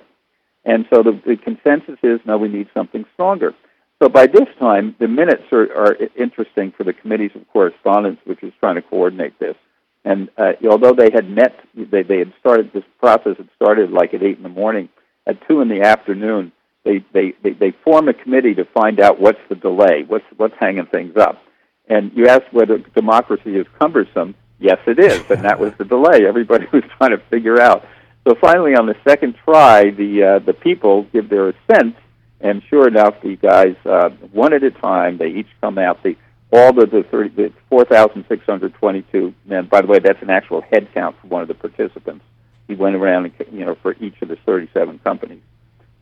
[0.64, 3.54] And so the, the consensus is, no, we need something stronger.
[4.02, 8.42] So by this time, the minutes are, are interesting for the committees of correspondence, which
[8.42, 9.56] is trying to coordinate this.
[10.04, 13.36] And uh, although they had met, they, they had started this process.
[13.38, 14.88] It started like at eight in the morning.
[15.26, 16.50] At two in the afternoon,
[16.84, 20.54] they they they, they form a committee to find out what's the delay, what's what's
[20.58, 21.40] hanging things up.
[21.88, 24.34] And you asked whether democracy is cumbersome.
[24.62, 26.24] Yes, it is, and that was the delay.
[26.24, 27.84] Everybody was trying to figure out.
[28.26, 31.96] So finally, on the second try, the uh, the people give their assent,
[32.40, 35.18] and sure enough, the guys uh, one at a time.
[35.18, 36.04] They each come out.
[36.04, 36.16] They
[36.52, 39.66] all the the, 30, the 4,622 men.
[39.66, 42.24] By the way, that's an actual head count for one of the participants.
[42.68, 45.42] He went around, and, you know, for each of the 37 companies,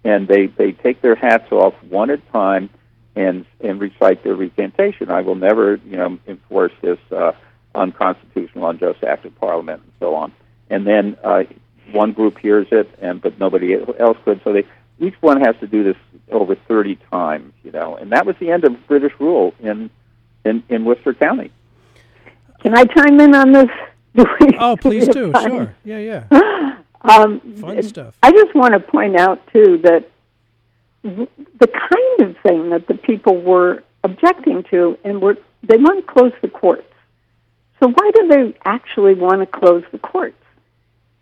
[0.05, 2.69] and they they take their hats off one at a time
[3.17, 5.11] and and recite their recantation.
[5.11, 7.33] I will never, you know, enforce this uh,
[7.75, 10.33] unconstitutional, unjust act of Parliament, and so on.
[10.69, 11.45] And then uh,
[11.93, 14.41] one group hears it, and but nobody else could.
[14.45, 14.67] So they
[14.99, 15.97] each one has to do this
[16.31, 17.97] over 30 times, you know.
[17.97, 19.91] And that was the end of British rule in
[20.45, 21.51] in, in Worcester County.
[22.63, 23.69] Can I chime in on this?
[24.59, 25.33] Oh, please do.
[25.33, 25.51] time?
[25.51, 25.75] Sure.
[25.85, 26.77] Yeah, yeah.
[27.03, 28.15] Um, Fun stuff.
[28.23, 30.11] I just want to point out too that
[31.03, 36.13] the kind of thing that the people were objecting to, and were they want to
[36.13, 36.90] close the courts.
[37.81, 40.37] So why do they actually want to close the courts?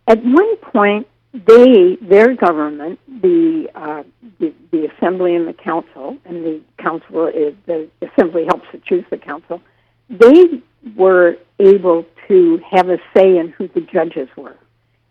[0.06, 4.02] At one point, they, their government, the uh,
[4.40, 9.04] the, the assembly and the council, and the council is the assembly helps to choose
[9.10, 9.60] the council.
[10.08, 10.62] They
[10.96, 14.56] were able to have a say in who the judges were.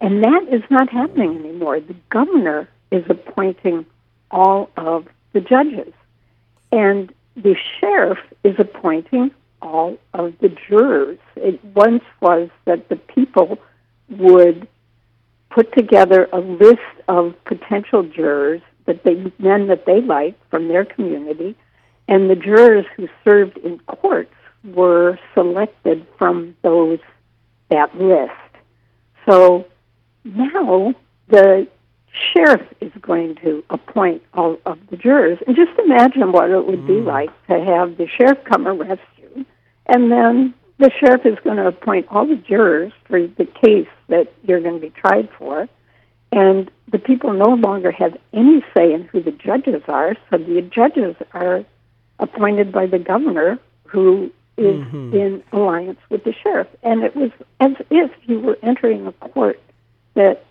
[0.01, 1.79] And that is not happening anymore.
[1.79, 3.85] The governor is appointing
[4.31, 5.93] all of the judges.
[6.71, 11.19] And the sheriff is appointing all of the jurors.
[11.35, 13.57] It once was that the people
[14.09, 14.67] would
[15.49, 20.85] put together a list of potential jurors that they men that they liked from their
[20.85, 21.55] community,
[22.07, 26.99] and the jurors who served in courts were selected from those
[27.69, 28.31] that list.
[29.25, 29.65] So
[30.23, 30.93] now
[31.27, 31.67] the
[32.33, 35.37] sheriff is going to appoint all of the jurors.
[35.45, 37.05] And just imagine what it would be mm.
[37.05, 39.01] like to have the sheriff come arrest
[39.87, 44.31] and then the sheriff is going to appoint all the jurors for the case that
[44.43, 45.67] you're going to be tried for.
[46.31, 50.61] And the people no longer have any say in who the judges are, so the
[50.61, 51.63] judges are
[52.19, 55.13] appointed by the governor, who is Mhm.
[55.13, 56.67] in alliance with the sheriff.
[56.83, 59.59] And it was as if you were entering a court
[60.15, 60.43] that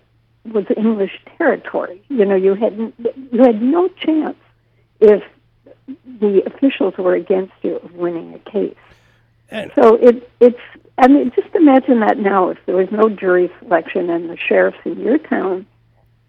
[0.52, 2.00] was English territory.
[2.08, 2.92] You know, you had
[3.32, 4.36] you had no chance
[5.00, 5.22] if
[6.20, 8.74] the officials were against you of winning a case.
[9.74, 10.58] So it it's
[10.98, 14.78] I mean just imagine that now if there was no jury selection and the sheriffs
[14.84, 15.66] in your town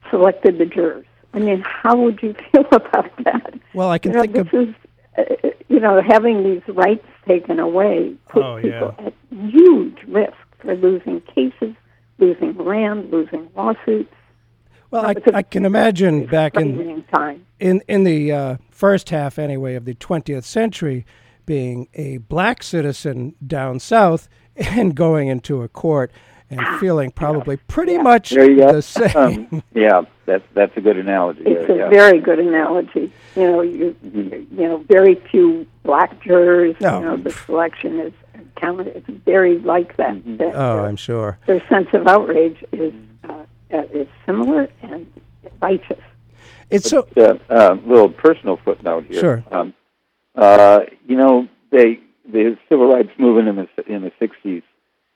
[0.10, 1.06] selected the jurors.
[1.34, 3.60] I mean, how would you feel about that?
[3.74, 4.76] Well, I can you know, think this of is
[5.18, 10.76] uh, you know having these rights taken away puts Oh, people at huge risk for
[10.76, 11.76] losing cases,
[12.18, 14.14] losing land, losing lawsuits.
[14.90, 17.46] Well, I, I can imagine back in time.
[17.60, 21.06] in in the uh, first half anyway of the 20th century
[21.48, 26.12] being a black citizen down south and going into a court
[26.50, 28.74] and feeling probably pretty much There you go.
[28.74, 29.48] the same.
[29.52, 31.42] Um, yeah, that's that's a good analogy.
[31.46, 31.90] It's there, a yeah.
[31.90, 33.12] very good analogy.
[33.36, 34.60] You know, you Mm-hmm.
[34.62, 36.76] you know, very few black jurors.
[36.80, 37.00] No.
[37.00, 38.14] You know, the selection is
[38.56, 38.88] counted.
[38.88, 40.16] It's very like that.
[40.16, 40.38] Mm-hmm.
[40.38, 41.38] that oh, their- I'm sure.
[41.48, 42.94] their sense of outrage is
[43.28, 43.34] uh,
[43.74, 45.06] uh, is similar and
[45.62, 46.00] righteous.
[46.70, 49.20] It's so uh, uh, little personal footnote here.
[49.20, 49.44] Sure.
[49.52, 49.74] Um,
[50.38, 52.00] uh, you know, they
[52.32, 54.64] the civil rights movement in the in the '60s.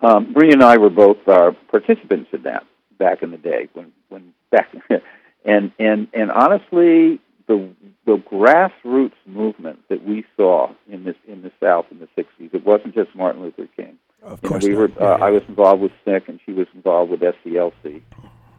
[0.02, 2.66] Um, Bree and I were both uh, participants in that
[2.98, 4.74] back in the day when when back
[5.46, 7.70] and and and honestly, the
[8.06, 12.54] the grassroots movement that we saw in this in the South in the '60s.
[12.54, 13.98] It wasn't just Martin Luther King.
[14.24, 14.92] Of You know, course we were.
[15.00, 15.26] Uh, yeah.
[15.26, 18.02] I was involved with SNCC, and she was involved with SCLC.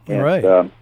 [0.09, 0.45] And, Right.
[0.45, 0.73] Um,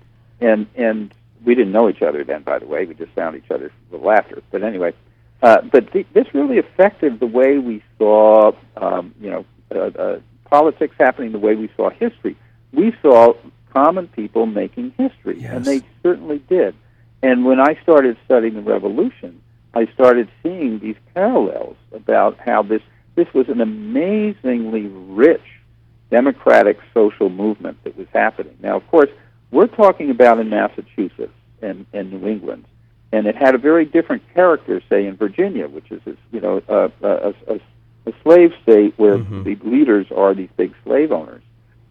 [0.40, 1.14] and and
[1.44, 2.84] we didn't know each other then, by the way.
[2.86, 4.42] We just found each other with laughter.
[4.50, 4.94] But anyway,
[5.42, 10.20] uh, but th- this really affected the way we saw, um, you know, uh, uh,
[10.44, 12.36] politics happening, the way we saw history.
[12.72, 13.34] We saw
[13.72, 16.74] common people making history, and they certainly did.
[17.22, 19.40] And when I started studying the revolution,
[19.74, 22.82] I started seeing these parallels about how this
[23.14, 25.42] this was an amazingly rich
[26.10, 28.56] democratic social movement that was happening.
[28.60, 29.10] Now, of course,
[29.50, 32.64] we're talking about in Massachusetts and, and New England,
[33.12, 36.00] and it had a very different character, say in Virginia, which is
[36.32, 37.60] you know a, a, a,
[38.06, 41.42] a slave state where the leaders are these big slave owners,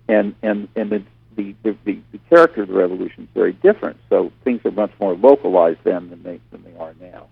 [0.07, 1.03] and and and the
[1.35, 3.97] the, the, the, the character of the revolution is very different.
[4.09, 7.27] So things are much more localized then than they than they are now.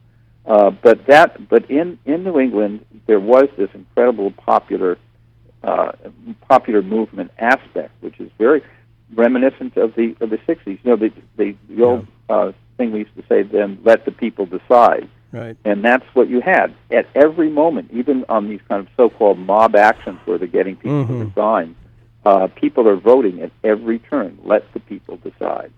[0.45, 4.97] Uh, but that, but in in New England, there was this incredible popular
[5.63, 5.91] uh,
[6.47, 8.63] popular movement aspect, which is very
[9.13, 10.65] reminiscent of the of the '60s.
[10.65, 14.11] You know, the the, the old uh, thing we used to say then: "Let the
[14.11, 15.57] people decide." Right.
[15.65, 19.75] And that's what you had at every moment, even on these kind of so-called mob
[19.75, 21.75] actions where they're getting people to resign.
[22.25, 24.37] Uh, people are voting at every turn.
[24.43, 25.71] Let the people decide.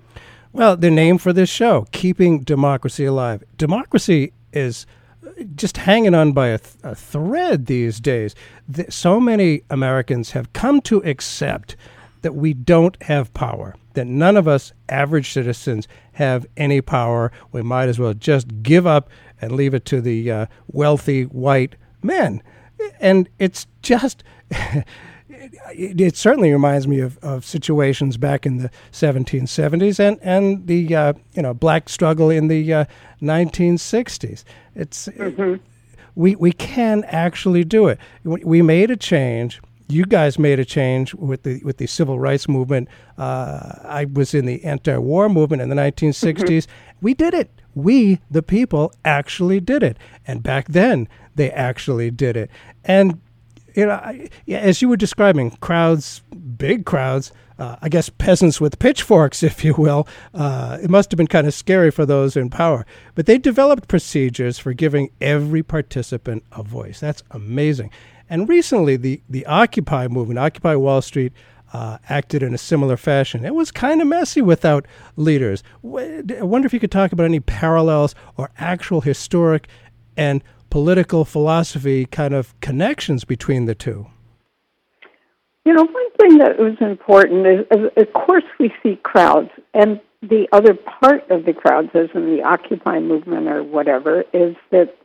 [0.54, 3.44] Well, the name for this show, Keeping Democracy Alive.
[3.58, 4.86] Democracy is
[5.56, 8.36] just hanging on by a, th- a thread these days.
[8.72, 11.76] Th- so many Americans have come to accept
[12.22, 17.32] that we don't have power, that none of us average citizens have any power.
[17.52, 19.10] We might as well just give up
[19.42, 22.44] and leave it to the uh, wealthy white men.
[23.00, 24.24] And it's just.
[24.50, 24.86] it,
[26.02, 31.14] it certainly reminds me of, of situations back in the 1770s and, and the uh,
[31.34, 32.86] you know black struggle in the uh,
[33.22, 34.44] 1960s.
[34.76, 35.08] It's
[36.16, 38.00] we we can actually do it.
[38.24, 39.62] We made a change.
[39.92, 42.88] You guys made a change with the with the civil rights movement.
[43.18, 46.68] Uh, I was in the anti-war movement in the 1960s.
[47.02, 47.50] We did it.
[47.74, 49.98] We, the people, actually did it.
[50.28, 52.52] And back then, they actually did it.
[52.84, 53.20] And
[53.76, 56.22] you know, I, yeah, as you were describing, crowds,
[56.58, 60.08] big crowds, uh, I guess peasants with pitchforks, if you will.
[60.34, 62.86] Uh, it must have been kind of scary for those in power.
[63.16, 67.00] But they developed procedures for giving every participant a voice.
[67.00, 67.92] That's amazing.
[68.30, 71.34] And recently, the, the Occupy movement, Occupy Wall Street,
[71.74, 73.46] uh, acted in a similar fashion.
[73.46, 75.64] It was kind of messy without leaders.
[75.84, 79.68] I wonder if you could talk about any parallels or actual historic
[80.18, 84.08] and political philosophy kind of connections between the two.
[85.66, 90.00] You know, one thing that was important is, is, of course, we see crowds, and
[90.22, 94.96] the other part of the crowds, as in the Occupy movement or whatever, is that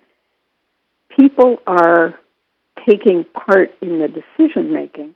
[1.14, 2.18] people are
[2.86, 5.14] taking part in the decision making.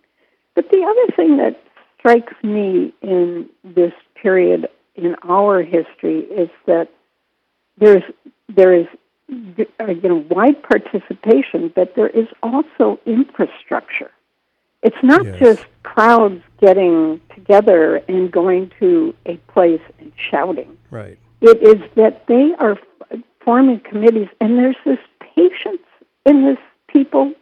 [0.54, 1.60] But the other thing that
[1.98, 6.88] strikes me in this period in our history is that
[7.78, 8.02] there's
[8.48, 8.86] there is
[9.28, 14.10] you know wide participation, but there is also infrastructure.
[14.82, 15.38] It's not Yes.
[15.38, 20.76] just crowds getting together and going to a place and shouting.
[20.90, 21.18] Right.
[21.40, 22.78] It is that they are
[23.40, 25.82] forming committees, and there's this patience
[26.24, 26.58] in this
[26.88, 27.32] people,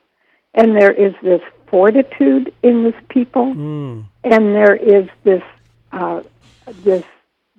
[0.56, 4.00] and there is this fortitude in this people, Hmm.
[4.24, 5.42] and there is this
[5.92, 6.22] uh,
[6.84, 7.04] this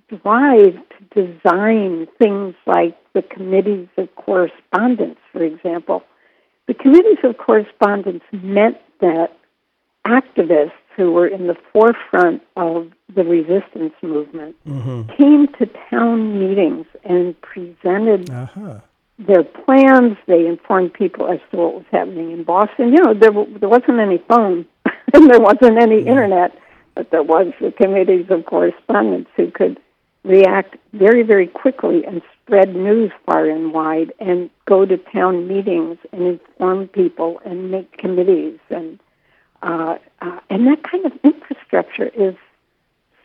[0.10, 6.04] drive to design things like the committees of correspondence, for example.
[6.68, 9.38] The committees of correspondence meant that
[10.06, 15.02] activists who were in the forefront of the resistance movement Mm-hmm.
[15.18, 18.80] came to town meetings and presented Uh-huh.
[19.20, 20.18] Their plans.
[20.28, 22.90] They informed people as to what was happening in Boston.
[22.94, 24.66] You know, there there wasn't any phone
[25.14, 26.58] and there wasn't any internet,
[26.96, 29.80] but there was the committees of correspondence who could
[30.24, 35.98] react very, very quickly and spread news far and wide and go to town meetings
[36.12, 39.00] and inform people and make committees and
[39.64, 42.36] uh, uh, and that kind of infrastructure is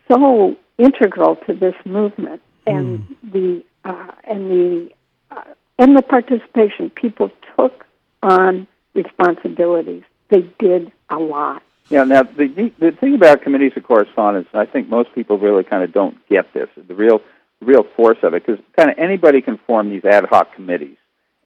[0.08, 3.30] so integral to this movement and Hmm.
[3.32, 4.90] the uh, and the
[5.30, 5.42] uh,
[5.78, 7.84] and the participation people took
[8.22, 10.02] on responsibilities.
[10.28, 11.62] They did a lot.
[11.88, 12.04] Yeah.
[12.04, 15.82] Now, the the- the thing about committees of correspondence, I think most people really kind
[15.82, 16.68] of don't get this.
[16.76, 17.20] The real
[17.60, 20.96] the real force of it, because kind of anybody can form these ad hoc committees,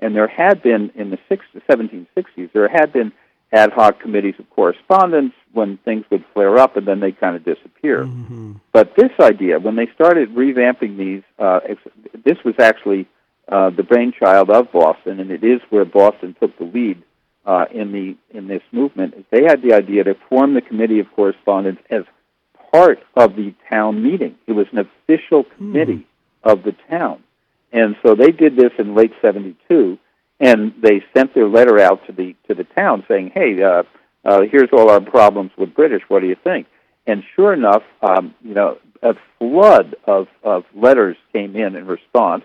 [0.01, 3.13] and there had been in the six, 1760s there had been
[3.53, 7.45] ad hoc committees of correspondence when things would flare up and then they kind of
[7.45, 8.05] disappear.
[8.73, 11.81] But this idea, when they started revamping these, uh, ex-
[12.25, 13.07] this was actually
[13.51, 17.03] uh, the brainchild of Boston, and it is where Boston took the lead
[17.45, 19.15] uh, in the in this movement.
[19.15, 22.03] is They had the idea to form the committee of correspondence as
[22.73, 24.37] part of the town meeting.
[24.47, 26.07] It was an official committee
[26.43, 27.23] of the town,
[27.73, 29.99] and so they did this in late '72,
[30.41, 33.85] and they sent their letter out to the to the town saying, "Hey, uh,
[34.25, 36.03] uh, here's all our problems with British.
[36.09, 36.67] What do you think?"
[37.07, 42.45] And sure enough, um, you know, a flood of, of letters came in in response,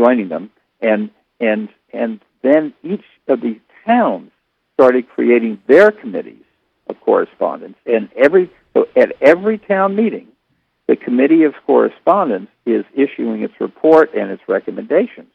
[0.00, 4.30] joining them, and and and then each of these towns
[4.74, 6.44] started creating their committees
[6.88, 10.28] of correspondence, and every so at every town meeting,
[10.88, 15.28] the committee of correspondence is issuing its report and its recommendations.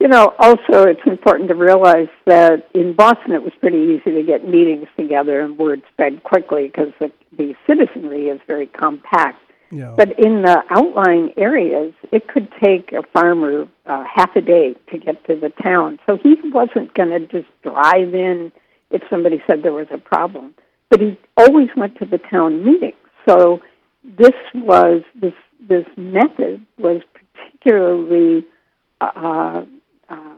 [0.00, 4.22] You know, also it's important to realize that in Boston it was pretty easy to
[4.22, 9.40] get meetings together and word spread quickly because the, the citizenry is very compact.
[9.74, 9.94] Yeah.
[9.96, 14.98] But in the outlying areas, it could take a farmer uh, half a day to
[14.98, 15.98] get to the town.
[16.06, 18.52] So he wasn't going to just drive in
[18.90, 20.54] if somebody said there was a problem.
[20.90, 22.92] But he always went to the town meeting.
[23.28, 23.60] So
[24.04, 25.32] this was this
[25.66, 28.46] this method was particularly
[29.00, 29.64] uh,
[30.08, 30.34] uh,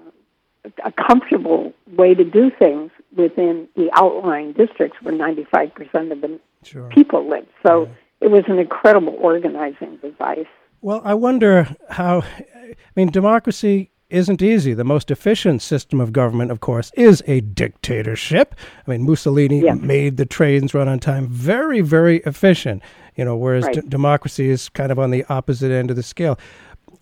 [0.85, 6.89] a comfortable way to do things within the outlying districts where 95% of the Sure.
[6.89, 7.47] people live.
[7.65, 7.89] So
[8.21, 10.47] it was an incredible organizing device.
[10.83, 12.23] Well, I wonder how.
[12.23, 14.73] I mean, democracy isn't easy.
[14.73, 18.55] The most efficient system of government, of course, is a dictatorship.
[18.87, 19.75] I mean, Mussolini Yeah.
[19.75, 22.83] made the trains run on time very, very efficient.
[23.17, 23.75] You know, whereas Right.
[23.77, 26.39] d- democracy is kind of on the opposite end of the scale.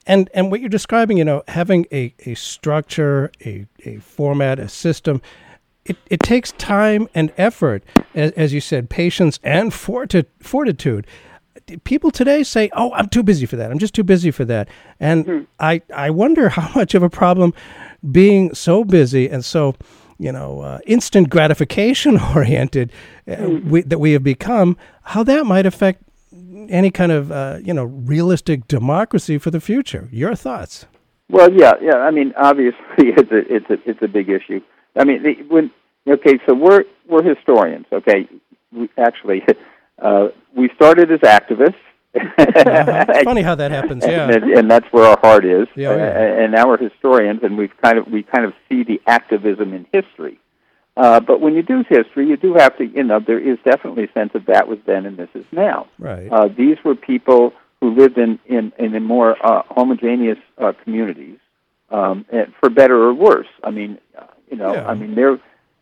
[0.07, 4.69] And and what you're describing, you know, having a, a structure, a, a format, a
[4.69, 5.21] system,
[5.85, 11.07] it, it takes time and effort, as, as you said, patience and forti- fortitude.
[11.85, 13.71] People today say, "Oh, I'm too busy for that.
[13.71, 14.69] I'm just too busy for that,"
[15.01, 17.55] and I I wonder how much of a problem
[18.11, 19.75] being so busy and so
[20.19, 22.93] you know uh, instant gratification oriented
[23.29, 26.03] uh, we, that we have become, how that might affect
[26.69, 30.09] any kind of uh, you know realistic democracy for the future.
[30.13, 30.87] Your thoughts?
[31.31, 31.97] Well, yeah, yeah.
[31.97, 34.61] I mean, obviously, it's a it's a it's a big issue.
[34.97, 35.71] I mean, the, when
[36.07, 37.87] okay, so we're we're historians.
[37.93, 38.29] Okay,
[38.73, 39.43] we, actually,
[39.99, 41.75] uh, we started as activists.
[42.15, 44.05] It's funny how that happens.
[44.09, 44.31] Yeah.
[44.31, 45.67] and, and that's where our heart is.
[45.75, 46.03] Yeah, yeah.
[46.03, 49.73] Uh, and now we're historians, and we've kind of we kind of see the activism
[49.75, 50.39] in history.
[50.97, 54.05] Uh, but when you do history, you do have to, you know, there is definitely
[54.05, 55.89] a sense of that was then and this is now.
[55.99, 56.31] Right.
[56.31, 61.39] Uh, these were people who lived in in, in more uh, homogeneous uh, communities,
[61.91, 63.49] um, and for better or worse.
[63.65, 63.99] I mean,
[64.55, 64.87] you know, Yeah.
[64.89, 65.39] I mean there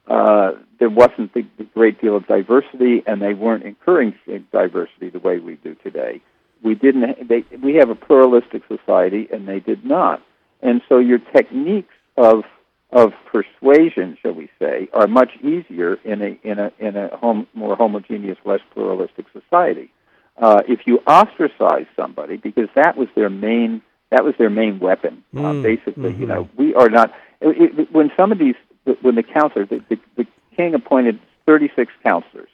[0.09, 5.20] uh, there wasn't the, the great deal of diversity, and they weren't encouraging diversity the
[5.20, 6.20] way we do today.
[6.62, 7.29] We didn't.
[7.29, 10.20] They, we have a pluralistic society, and they did not.
[10.61, 12.45] And so your techniques of
[12.91, 17.47] of persuasion, shall we say, are much easier in a in a in a hom-
[17.55, 19.89] more homogeneous, less pluralistic society.
[20.37, 25.23] Uh, if you ostracize somebody, because that was their main that was their main weapon.
[25.35, 26.29] Uh, Mm, basically, you mhm.
[26.29, 27.12] know, we are not.
[27.43, 28.55] It, it, when some of these,
[29.01, 30.26] when the counselors, the, the, the
[30.57, 32.49] king appointed thirty six counselors,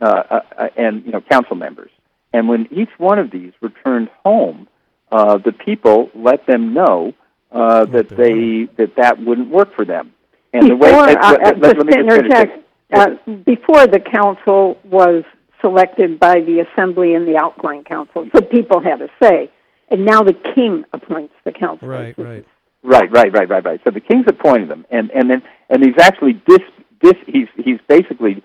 [0.00, 1.90] uh, uh, uh, and you know, council members,
[2.32, 4.68] and when each one of these returned home,
[5.12, 7.12] uh, the people let them know
[7.52, 10.12] uh, that they that that wouldn't work for them.
[10.52, 13.10] And the way Before, let, uh, let- let- just let me just interject, uh,
[13.44, 15.24] before the council was
[15.60, 19.50] selected by the assembly and the outgoing council, the people had a say,
[19.90, 21.86] and now the king appoints the council.
[21.86, 22.16] Right.
[22.18, 22.46] Right.
[22.82, 23.80] Right, right, right, right, right.
[23.84, 26.60] So the king's appointed them, and and then and he's actually dis
[27.00, 28.42] dis he's he's basically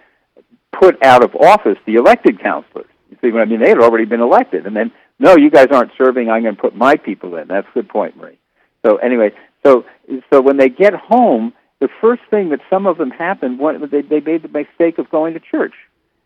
[0.71, 2.87] put out of office the elected councilors.
[3.09, 3.61] You see what I mean?
[3.61, 6.29] They had already been elected, and then no, you guys aren't serving.
[6.29, 7.47] I'm going to put my people in.
[7.47, 8.37] That's a good point, Marie.
[8.85, 9.31] So anyway,
[9.65, 9.85] so
[10.31, 14.01] so when they get home, the first thing that some of them happened, one, they
[14.01, 15.73] they made the mistake of going to church,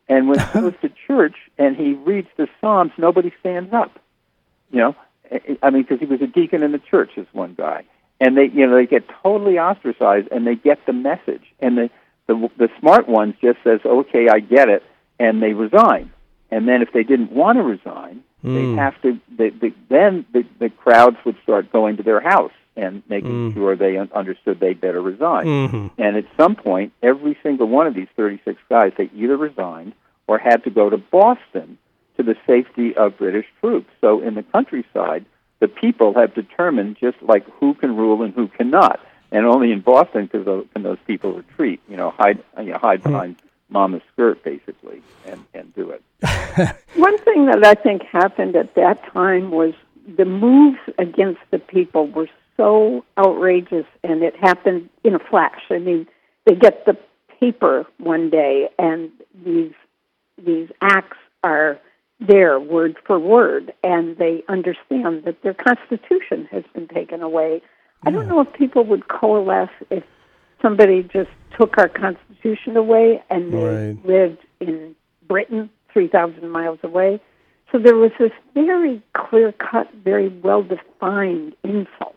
[0.08, 4.00] and when he goes to church and he reads the Psalms, nobody stands up,
[4.72, 4.96] you know,
[5.62, 7.86] I mean, because he was a deacon in the church, is one guy,
[8.20, 11.90] and they, you know, they get totally ostracized, and they get the message, and the
[12.28, 14.84] the, the smart ones just says, "Okay, I get it,"
[15.20, 16.12] and they resign.
[16.52, 18.54] And then if they didn't want to resign, Mm.
[18.56, 19.20] they'd have to.
[19.38, 23.54] They, they, then the, the crowds would start going to their house and making Mm.
[23.54, 25.46] sure they un- understood they better resign.
[25.46, 25.92] Mhm.
[25.98, 29.92] And at some point, every single one of these 36 guys, they either resigned
[30.28, 31.78] or had to go to Boston
[32.16, 33.90] to the safety of British troops.
[34.00, 35.26] So in the countryside,
[35.60, 39.00] the people have determined just like who can rule and who cannot.
[39.32, 42.80] And only in Boston because those, can those people retreat, you know, hide, you know,
[42.80, 43.12] hide hmm.
[43.12, 43.36] behind
[43.70, 46.04] mama's skirt basically, and and do it.
[46.96, 49.74] One thing that I think happened at that time was
[50.18, 55.62] the moves against the people were so outrageous, and it happened in a flash.
[55.70, 56.08] I mean,
[56.46, 56.98] they get the
[57.40, 59.12] paper one day, and
[59.46, 59.74] these
[60.44, 61.80] these acts are
[62.20, 67.62] there word for word, and they understand that their constitution has been taken away.
[68.06, 70.04] I don't know if people would coalesce if
[70.62, 74.06] somebody just took our constitution away and they Right.
[74.06, 74.96] lived in
[75.28, 77.20] Britain, 3,000 miles away.
[77.72, 82.16] So there was this very clear cut, very well defined insult.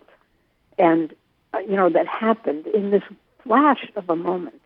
[0.78, 1.14] And,
[1.52, 3.02] uh, you know, that happened in this
[3.44, 4.61] flash of a moment.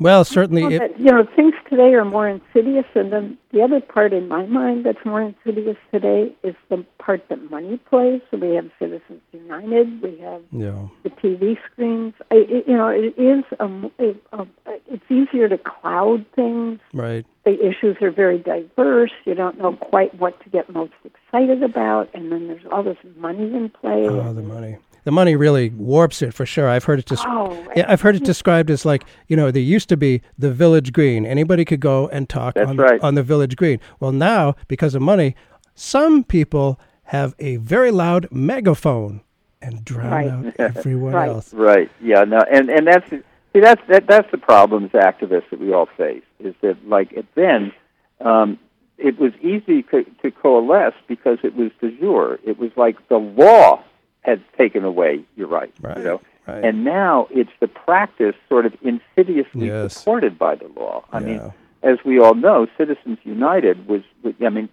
[0.00, 3.80] Well, certainly, Well, it, you know, things today are more insidious, and then the other
[3.80, 8.20] part in my mind that's more insidious today is the part that money plays.
[8.30, 10.88] So we have Citizens United, we have yeah.
[11.02, 12.14] the TV screens.
[12.30, 14.46] I, it, you know, it is um, a, a, a,
[14.90, 16.80] it's easier to cloud things.
[16.92, 17.26] Right.
[17.44, 19.12] The issues are very diverse.
[19.24, 22.98] You don't know quite what to get most excited about, and then there's all this
[23.16, 24.08] money in play.
[24.08, 24.78] Oh, the money.
[25.04, 26.68] The money really warps it for sure.
[26.68, 29.62] I've heard it des- Oh, yeah, I've heard it described as like, you know, there
[29.62, 31.26] used to be the village green.
[31.26, 33.00] Anybody could go and talk on, right.
[33.00, 33.80] on the village green.
[33.98, 35.34] Well, now, because of money,
[35.74, 39.22] some people have a very loud megaphone
[39.60, 40.28] and drown Right.
[40.28, 41.28] out everyone Right.
[41.28, 41.52] else.
[41.52, 41.90] Right.
[42.00, 42.22] Yeah.
[42.24, 42.38] No.
[42.50, 46.22] And and that's see that's that, that's the problem as activists that we all face
[46.40, 47.72] is that like then
[48.20, 48.58] um,
[48.98, 52.38] it was easy co- to coalesce because it was de jure.
[52.44, 53.82] It was like the law
[54.22, 55.72] had taken away your right.
[55.80, 56.20] Right, You know.
[56.46, 56.64] right.
[56.64, 59.96] And now it's the practice sort of insidiously Yes.
[59.96, 61.04] supported by the law.
[61.12, 61.26] I Yeah.
[61.26, 61.52] mean,
[61.82, 64.68] as we all know, Citizens United was, was I mean,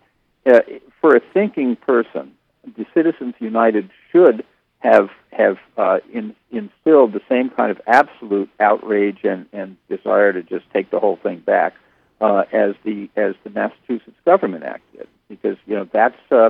[0.45, 0.61] uh,
[1.01, 2.31] for a thinking person,
[2.77, 4.45] the Citizens United should
[4.79, 10.41] have have uh, in, instilled the same kind of absolute outrage and, and desire to
[10.41, 11.73] just take the whole thing back
[12.21, 16.49] uh, as the as the Massachusetts Government Act did, because you know that's uh,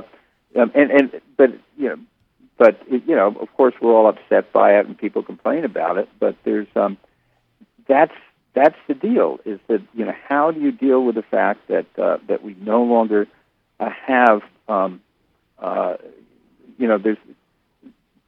[0.56, 1.96] um, and and but you know
[2.60, 5.94] but it, you know of course we're all upset by it and people complain about
[6.02, 6.96] it, but there's um,
[7.88, 8.12] that's
[8.54, 11.86] that's the deal is that you know how do you deal with the fact that
[11.98, 13.26] uh, that we no longer
[13.80, 15.00] uh, have um,
[15.58, 15.96] uh,
[16.78, 17.18] you know there's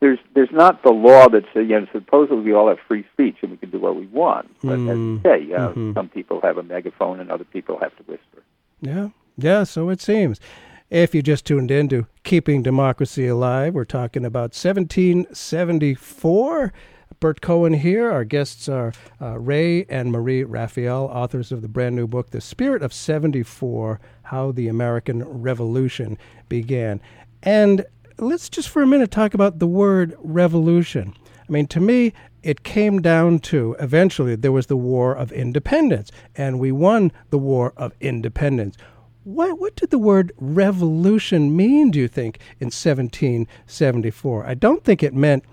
[0.00, 3.36] there's there's not the law that says you know supposedly we all have free speech
[3.42, 5.22] and we can do what we want but as you Mm.
[5.22, 5.94] say uh, Mhm.
[5.94, 8.40] some people have a megaphone and other people have to whisper
[8.80, 10.40] Yeah, yeah, so it seems.
[10.92, 16.72] If you just tuned in to Keeping Democracy Alive, we're talking about 1774.
[17.18, 18.12] Burt Cohen here.
[18.12, 22.42] Our guests are uh, Ray and Marie Raphael, authors of the brand new book, The
[22.42, 26.18] Spirit of 74 How the American Revolution
[26.50, 27.00] Began.
[27.42, 27.86] And
[28.18, 31.14] let's just for a minute talk about the word revolution.
[31.48, 32.12] I mean, to me,
[32.42, 37.38] it came down to eventually there was the War of Independence, and we won the
[37.38, 38.76] War of Independence.
[39.24, 41.90] What what did the word revolution mean?
[41.90, 44.46] Do you think in 1774?
[44.46, 45.44] I don't think it meant.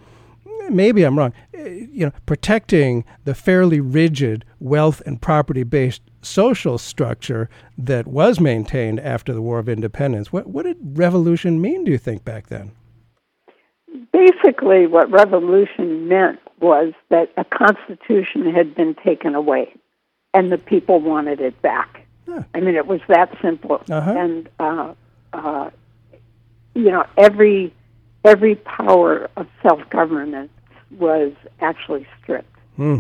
[0.70, 1.34] Maybe I'm wrong.
[1.54, 9.00] eh, You know, protecting the fairly rigid wealth and property-based social structure that was maintained
[9.00, 10.32] after the War of Independence.
[10.34, 11.84] What what did revolution mean?
[11.86, 12.72] Do you think back then?
[14.12, 19.74] Basically, what revolution meant was that a constitution had been taken away,
[20.34, 21.99] and the people wanted it back.
[22.54, 23.82] I mean, it was that simple.
[23.90, 24.12] Uh-huh.
[24.12, 24.94] And uh,
[25.34, 25.70] uh,
[26.76, 27.74] you know, every
[28.24, 30.52] every power of self government
[30.98, 32.56] was actually stripped.
[32.76, 33.00] Hmm.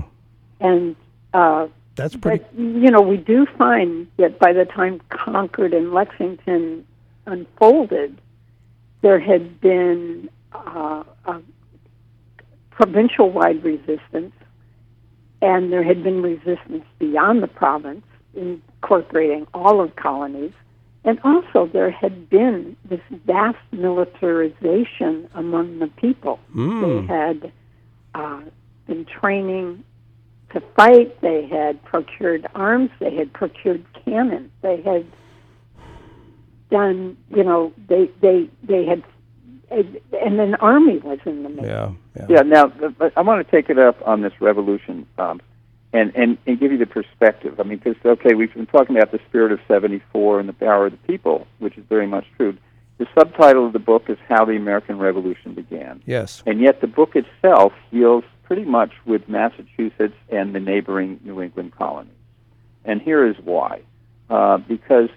[0.59, 0.95] And
[1.33, 2.43] uh, That's pretty.
[2.43, 6.85] but, you know, we do find that by the time Concord and Lexington
[7.25, 8.19] unfolded,
[9.01, 11.41] there had been uh, a
[12.71, 14.33] provincial wide resistance,
[15.41, 20.53] and there had been resistance beyond the province, incorporating all of colonies.
[21.05, 26.39] And also, there had been this vast militarization among the people.
[26.53, 27.07] Mm.
[27.07, 27.51] They had
[28.13, 28.41] uh,
[28.85, 29.83] been training
[30.51, 31.19] to fight.
[31.21, 32.91] They had procured arms.
[32.99, 34.51] They had procured cannon.
[34.61, 35.05] They had
[36.69, 39.03] done, you know, they they they had
[39.71, 41.65] and an army was in the making.
[41.65, 42.25] Yeah, yeah.
[42.29, 42.41] Yeah.
[42.41, 45.41] Now, but I want to take it up on this revolution, um,
[45.93, 47.59] and and and give you the perspective.
[47.59, 50.87] I mean, because okay, we've been talking about the spirit of '74 and the power
[50.87, 52.55] of the people, which is very much true.
[52.97, 56.43] The subtitle of the book is "How the American Revolution Began," Yes.
[56.45, 61.73] and yet the book itself deals pretty much with Massachusetts and the neighboring New England
[61.75, 62.13] colonies.
[62.85, 63.81] And here is why:
[64.29, 65.09] uh, because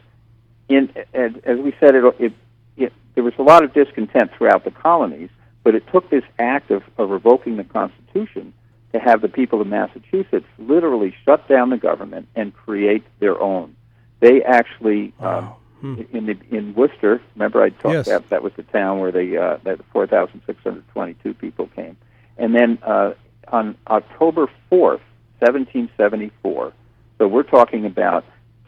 [0.68, 2.32] in as, as we said, it, it,
[2.76, 5.30] it there was a lot of discontent throughout the colonies,
[5.64, 8.54] but it took this act of, of revoking the Constitution
[8.92, 13.74] to have the people of Massachusetts literally shut down the government and create their own.
[14.20, 15.52] They actually, um,
[16.12, 18.06] in the in Worcester, remember I talked Yes.
[18.06, 21.96] about that was the town where they uh, that 4,622 people came,
[22.38, 23.14] and then uh,
[23.48, 25.00] on October 4th,
[25.40, 26.72] 1774.
[27.18, 28.24] So we're talking about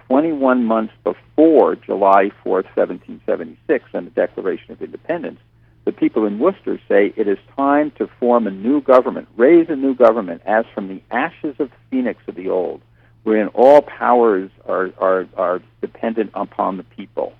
[0.08, 5.40] 21 months before July 4th, 1776, and the Declaration of Independence,
[5.84, 9.76] the people in Worcester say it is time to form a new government, raise a
[9.76, 12.80] new government as from the ashes of the phoenix of the old,
[13.22, 17.34] wherein all powers are, are, are dependent upon the people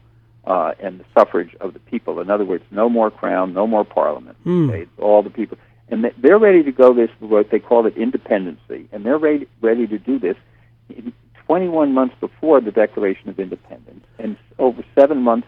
[0.47, 2.21] uh, and the suffrage of the people.
[2.21, 4.37] In other words, no more crown, no more parliament.
[4.45, 4.69] Hmm.
[4.71, 5.57] Okay, it's all the people.
[5.89, 9.47] And they- they're ready to go this, what they call it independency, and they're ready,
[9.63, 10.37] ready to do this
[11.47, 15.47] 21 months before the Declaration of Independence, and over seven months,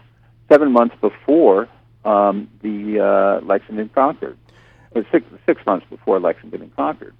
[0.51, 1.67] seven months before
[2.07, 4.37] um, the uh, Lexington Concord,
[4.95, 7.13] or six, six months before Lexington and Concord.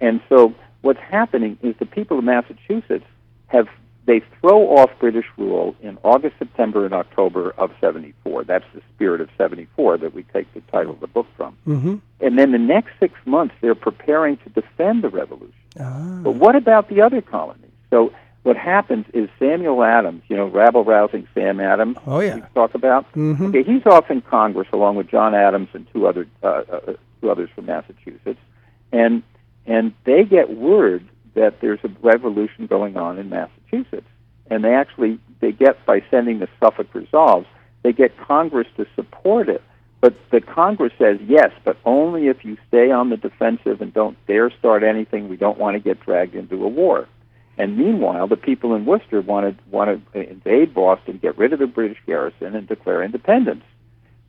[0.00, 3.06] And so, what's happening is the people of Massachusetts
[3.46, 3.68] have
[4.04, 8.42] they throw off British rule in August, September, and October of '74.
[8.42, 11.56] That's the spirit of '74 that we take the title of the book from.
[11.68, 11.96] Mm-hmm.
[12.20, 15.54] And then the next six months, they're preparing to defend the revolution.
[15.78, 16.18] Ah.
[16.24, 17.70] But what about the other colonies?
[17.90, 18.12] So
[18.42, 21.96] what happens is Samuel Adams, you know, rabble rousing Sam Adams.
[22.06, 22.36] Oh, yeah.
[22.36, 23.10] We talk about.
[23.12, 23.48] Mhm.
[23.50, 26.80] Okay, he's off in Congress along with John Adams and two other uh, uh,
[27.20, 28.40] two others from Massachusetts,
[28.92, 29.22] and
[29.66, 34.08] and they get word that there's a revolution going on in Massachusetts,
[34.50, 37.46] and they actually they get by sending the Suffolk Resolves,
[37.82, 39.62] they get Congress to support it.
[40.00, 44.16] But the Congress says yes, but only if you stay on the defensive and don't
[44.26, 45.28] dare start anything.
[45.28, 47.06] We don't want to get dragged into a war.
[47.58, 51.66] And meanwhile, the people in Worcester wanted want to invade Boston, get rid of the
[51.66, 53.64] British garrison, and declare independence.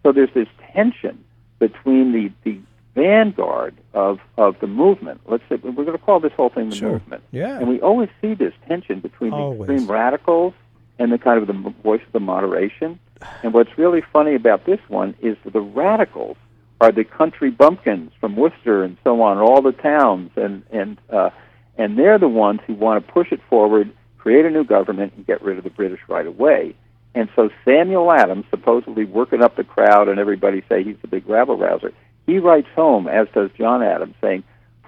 [0.04, 1.24] So there's this tension
[1.60, 2.60] between the the
[2.96, 5.22] vanguard of of the movement.
[5.26, 6.92] Let's say we're going to call this whole thing the Sure.
[6.92, 7.24] movement.
[7.32, 7.58] Yeah.
[7.58, 9.70] And we always see this tension between the Always.
[9.70, 10.54] extreme radicals
[11.00, 13.00] and the kind of the voice of the moderation.
[13.42, 16.36] And what's really funny about this one is that the radicals
[16.82, 21.30] are the country bumpkins from Worcester and so on, all the towns, and and uh,
[21.78, 25.26] and they're the ones who want to push it forward, create a new government, and
[25.26, 26.76] get rid of the British right away.
[27.16, 31.28] And so Samuel Adams, supposedly working up the crowd, and everybody say he's the big
[31.28, 31.94] rabble rouser.
[32.26, 34.44] He writes home, as does John Adams, saying,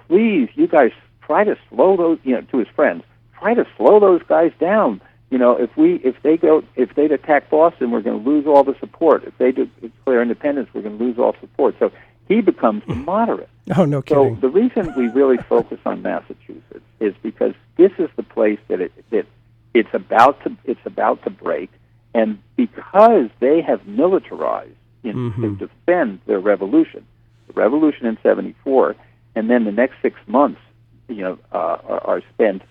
[0.08, 0.90] "Please, you guys
[1.22, 3.04] try to slow those, you know, to his friends,
[3.38, 5.00] try to slow those guys down.
[5.30, 8.46] You know, if we, if they go, if they attack Boston, we're going to lose
[8.46, 9.24] all the support.
[9.24, 11.92] If they declare independence, we're going to lose all support." So
[12.28, 13.48] he becomes the moderate.
[13.76, 18.22] Oh, no So the reason we really focus on Massachusetts is because this is the
[18.22, 19.26] place that it that
[19.74, 21.70] it's about to it's about to break,
[22.14, 24.70] and because they have militarized
[25.02, 25.40] in, Mhm.
[25.58, 27.04] to defend their revolution,
[27.48, 28.94] the revolution in '74,
[29.34, 30.60] and then the next six months,
[31.08, 32.62] you know, uh, are, are spent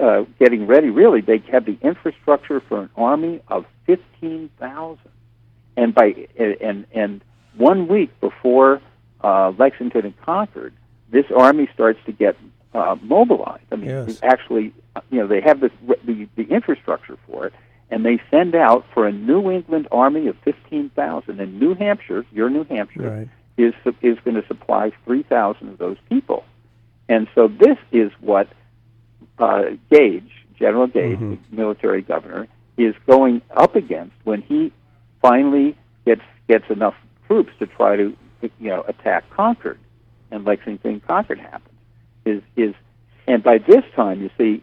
[0.00, 0.90] uh, getting ready.
[0.90, 5.10] Really, they have the infrastructure for an army of fifteen thousand,
[5.76, 7.20] and by and and
[7.56, 8.80] one week before
[9.22, 10.72] uh, Lexington and Concord,
[11.10, 12.36] this army starts to get
[12.74, 13.64] uh, mobilized.
[13.72, 14.20] I mean, Yes.
[14.22, 14.72] actually,
[15.10, 15.70] you know, they have the,
[16.04, 17.54] the the infrastructure for it,
[17.90, 21.40] and they send out for a New England army of fifteen thousand.
[21.40, 23.28] And New Hampshire, your New Hampshire, Right.
[23.56, 26.44] is is going to supply three thousand of those people.
[27.08, 28.48] And so this is what
[29.38, 31.38] uh, Gage, General Gage, Mhm.
[31.50, 34.72] the military governor, is going up against when he
[35.22, 36.94] finally gets gets enough
[37.26, 39.78] troops to try to you know attack Concord,
[40.30, 41.76] and Lexington Concord happened.
[42.24, 42.74] Is is
[43.26, 44.62] and by this time you see,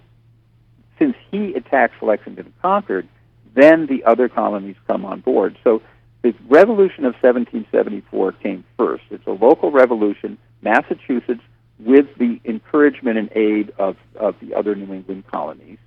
[0.99, 3.07] since he attacks Lexington Concord,
[3.55, 5.57] then the other colonies come on board.
[5.64, 5.82] So
[6.22, 9.03] the revolution of 1774 came first.
[9.11, 11.41] It's a local revolution, Massachusetts,
[11.80, 15.78] with the encouragement and aid of, of the other New England colonies.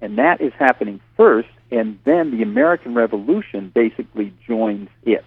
[0.00, 5.24] And that is happening first, and then the American Revolution basically joins it.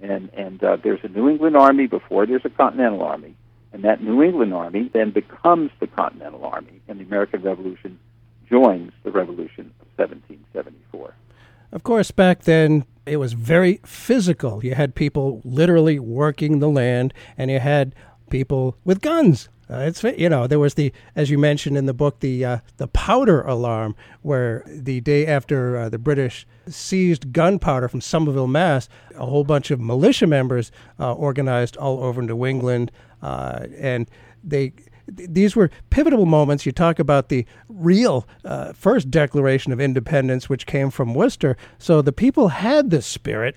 [0.00, 3.34] And, and uh, there's a New England army before there's a Continental army.
[3.72, 7.98] And that New England army then becomes the Continental Army, and the American Revolution
[8.48, 11.14] joins the Revolution of 1774.
[11.72, 14.64] Of course, back then, it was very physical.
[14.64, 17.94] You had people literally working the land, and you had
[18.30, 19.48] people with guns.
[19.68, 22.58] Uh, it's you know there was the as you mentioned in the book the uh,
[22.76, 28.88] the powder alarm where the day after uh, the British seized gunpowder from Somerville, Mass,
[29.16, 32.92] a whole bunch of militia members uh, organized all over New England,
[33.22, 34.08] uh, and
[34.44, 34.72] they
[35.08, 36.66] these were pivotal moments.
[36.66, 41.56] You talk about the real uh, first Declaration of Independence, which came from Worcester.
[41.78, 43.56] So the people had this spirit.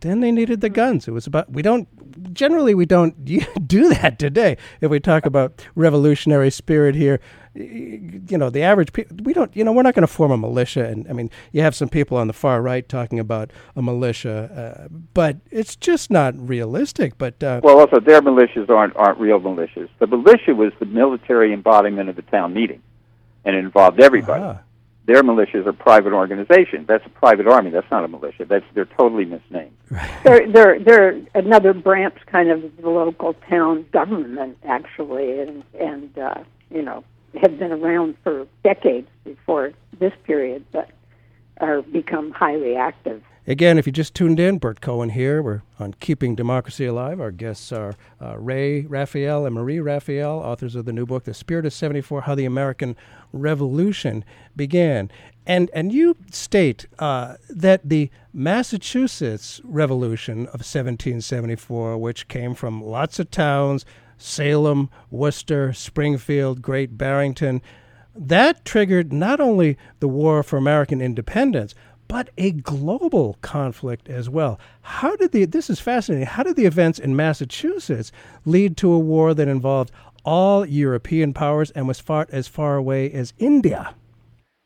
[0.00, 1.08] Then they needed the guns.
[1.08, 1.88] It was about we don't
[2.32, 3.24] generally we don't
[3.66, 4.56] do that today.
[4.80, 7.20] If we talk about revolutionary spirit here,
[7.54, 9.54] you know, the average people we don't.
[9.56, 10.86] You know, we're not going to form a militia.
[10.86, 14.84] And I mean, you have some people on the far right talking about a militia,
[14.84, 17.18] uh, but it's just not realistic.
[17.18, 19.88] But uh, well, also their militias aren't aren't real militias.
[19.98, 22.82] The militia was the military embodiment of the town meeting,
[23.44, 24.42] and it involved everybody.
[24.42, 24.62] Uh-huh
[25.08, 26.86] their militias are private organizations.
[26.86, 27.70] That's a private army.
[27.70, 28.44] That's not a militia.
[28.44, 29.74] That's they're totally misnamed.
[30.22, 36.34] they're they're they're another branch, kind of the local town government, actually, and and uh,
[36.70, 37.04] you know
[37.40, 40.90] have been around for decades before this period, but
[41.58, 43.22] are become highly active.
[43.48, 45.40] Again, if you just tuned in, Burt Cohen here.
[45.40, 47.18] We're on Keeping Democracy Alive.
[47.18, 51.32] Our guests are uh, Ray Raphael and Marie Raphael, authors of the new book, The
[51.32, 52.94] Spirit of 74 How the American
[53.32, 54.22] Revolution
[54.54, 55.10] Began.
[55.46, 63.18] And, and you state uh, that the Massachusetts Revolution of 1774, which came from lots
[63.18, 63.86] of towns,
[64.18, 67.62] Salem, Worcester, Springfield, Great Barrington,
[68.14, 71.74] that triggered not only the War for American Independence,
[72.08, 74.58] but a global conflict as well.
[74.80, 76.26] How did the this is fascinating.
[76.26, 78.10] How did the events in Massachusetts
[78.44, 79.92] lead to a war that involved
[80.24, 83.94] all European powers and was fought as far away as India?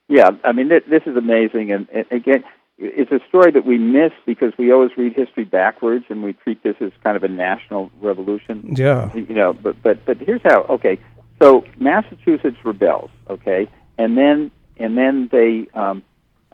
[0.09, 2.45] Yeah, I mean this, this is amazing, and, and again,
[2.79, 6.63] it's a story that we miss because we always read history backwards and we treat
[6.63, 8.75] this as kind of a national revolution.
[8.77, 10.63] Yeah, you know, but but but here's how.
[10.69, 10.99] Okay,
[11.41, 13.11] so Massachusetts rebels.
[13.31, 13.69] Okay,
[13.99, 16.03] and then and then they um,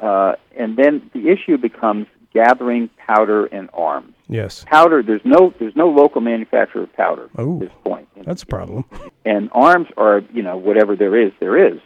[0.00, 4.14] uh, and then the issue becomes gathering powder and arms.
[4.28, 4.64] Yes.
[4.66, 5.02] Powder.
[5.02, 8.08] There's no there's no local manufacturer of powder Ooh, at this point.
[8.24, 8.84] That's a problem.
[9.24, 11.80] And arms are you know whatever there is there is,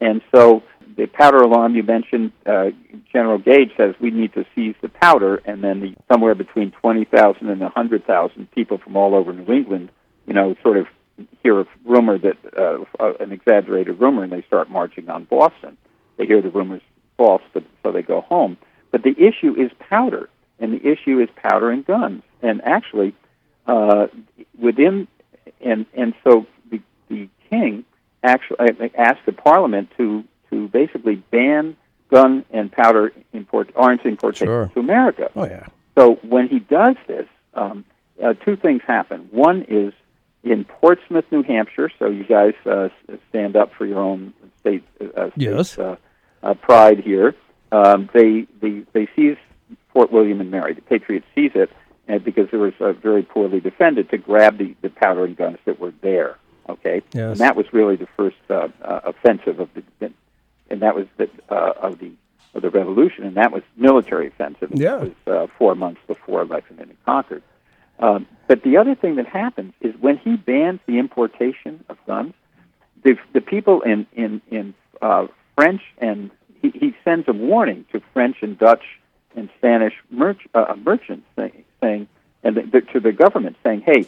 [0.00, 0.62] and so
[0.96, 2.70] the powder alarm you mentioned, uh,
[3.12, 7.04] General Gage says we need to seize the powder, and then the, somewhere between twenty
[7.04, 9.90] thousand and a hundred thousand people from all over New England,
[10.26, 10.86] you know, sort of
[11.42, 15.76] hear a rumor that uh, an exaggerated rumor, and they start marching on Boston.
[16.16, 16.82] They hear the rumors
[17.16, 18.56] false, but, so they go home.
[18.90, 22.22] But the issue is powder, and the issue is powder and guns.
[22.42, 23.14] And actually,
[23.66, 24.06] uh,
[24.58, 25.08] within
[25.60, 27.84] and and so the the king
[28.22, 31.76] actually uh, asked the parliament to to basically ban
[32.10, 34.70] gun and powder import arms importation sure.
[34.74, 35.30] to America.
[35.34, 35.66] Oh yeah.
[35.96, 37.84] So when he does this, um,
[38.22, 39.28] uh, two things happen.
[39.30, 39.92] One is
[40.44, 41.90] in Portsmouth, New Hampshire.
[41.98, 42.88] So you guys uh,
[43.30, 44.84] stand up for your own state.
[45.00, 45.78] Uh, state yes.
[45.78, 45.96] Uh,
[46.46, 47.34] uh, pride here.
[47.72, 49.36] Um, they, they they seize
[49.92, 50.74] Fort William and Mary.
[50.74, 51.70] The Patriots seize it
[52.08, 55.58] and because it was uh, very poorly defended to grab the, the powder and guns
[55.64, 56.38] that were there.
[56.68, 57.30] Okay, yes.
[57.30, 60.12] and that was really the first uh, uh, offensive of the,
[60.68, 62.10] and that was the uh, of the
[62.54, 64.70] of the revolution, and that was military offensive.
[64.74, 67.44] Yeah, it was uh, four months before Lexington and Concord.
[68.00, 72.34] Um, but the other thing that happens is when he bans the importation of guns,
[73.04, 76.30] the the people in in in uh, French and
[76.62, 78.84] he, he sends a warning to French and Dutch
[79.34, 82.08] and Spanish merch, uh, merchants saying, saying
[82.42, 84.06] and the, to the government saying, "Hey,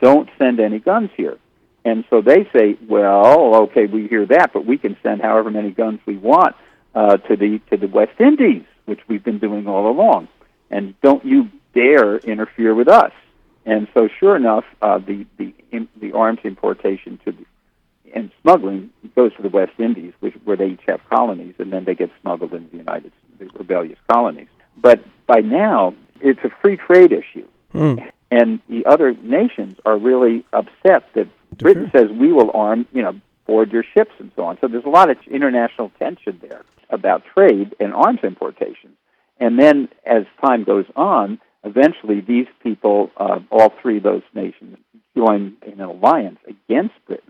[0.00, 1.38] don't send any guns here."
[1.84, 5.70] And so they say, "Well, okay, we hear that, but we can send however many
[5.70, 6.54] guns we want
[6.94, 10.28] uh, to the to the West Indies, which we've been doing all along.
[10.70, 13.12] And don't you dare interfere with us."
[13.66, 17.44] And so, sure enough, uh, the the in, the arms importation to the
[18.14, 21.84] and smuggling goes to the West Indies, which, where they each have colonies, and then
[21.84, 24.48] they get smuggled into the United the rebellious colonies.
[24.76, 28.10] But by now, it's a free trade issue, mm.
[28.30, 33.18] and the other nations are really upset that Britain says we will arm, you know,
[33.46, 34.58] board your ships and so on.
[34.60, 38.92] So there's a lot of international tension there about trade and arms importation.
[39.38, 44.76] And then, as time goes on, eventually these people, uh, all three of those nations,
[45.16, 47.29] join in an alliance against Britain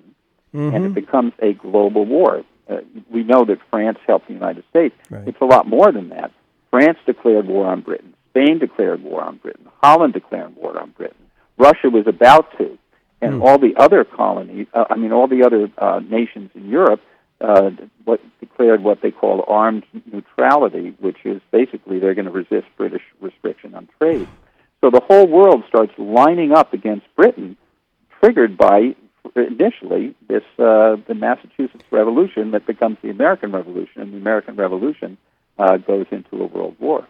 [0.54, 0.74] mm-hmm.
[0.74, 2.44] and it becomes a global war.
[2.68, 2.78] Uh,
[3.10, 4.94] we know that France helped the United States.
[5.10, 5.26] Right.
[5.26, 6.32] It's a lot more than that.
[6.70, 8.14] France declared war on Britain.
[8.30, 9.68] Spain declared war on Britain.
[9.82, 11.16] Holland declared war on Britain.
[11.58, 12.78] Russia was about to,
[13.20, 13.44] and Mm.
[13.44, 14.66] all the other colonies.
[14.72, 17.00] Uh, I mean, all the other uh, nations in Europe
[17.40, 17.70] uh,
[18.04, 23.02] what declared what they call armed neutrality, which is basically they're going to resist British
[23.20, 24.28] restriction on trade.
[24.80, 27.56] So the whole world starts lining up against Britain,
[28.20, 28.94] triggered by
[29.36, 35.16] initially this uh, the Massachusetts Revolution that becomes the American Revolution, and the American Revolution
[35.58, 37.06] uh, goes into a world war.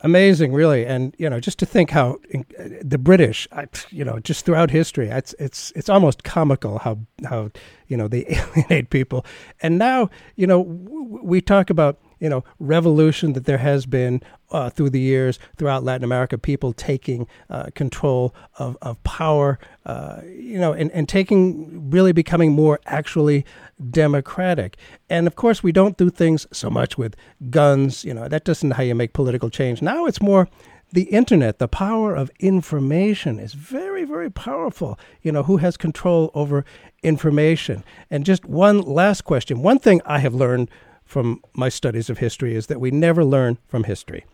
[0.00, 2.38] Amazing, really, and you know, just to think how uh,
[2.82, 7.50] the British, I, you know, just throughout history, it's it's it's almost comical how how
[7.86, 8.26] you know they
[8.56, 9.24] alienate people,
[9.62, 14.22] and now you know w- we talk about you know revolution that there has been
[14.50, 20.22] uh, through the years throughout Latin America, people taking uh, control of, of power, uh,
[20.24, 23.44] you know, and, and taking really becoming more actually
[23.90, 24.78] democratic.
[25.10, 27.14] And of course, we don't do things so much with
[27.50, 29.82] guns, you know, that doesn't how you make political change.
[29.82, 30.48] Now it's more
[30.92, 34.98] the internet, the power of information is very, very powerful.
[35.20, 36.64] You know, who has control over
[37.02, 37.84] information?
[38.10, 39.60] And just one last question.
[39.60, 40.70] One thing I have learned
[41.14, 44.24] from my studies of history is that we never learn from history.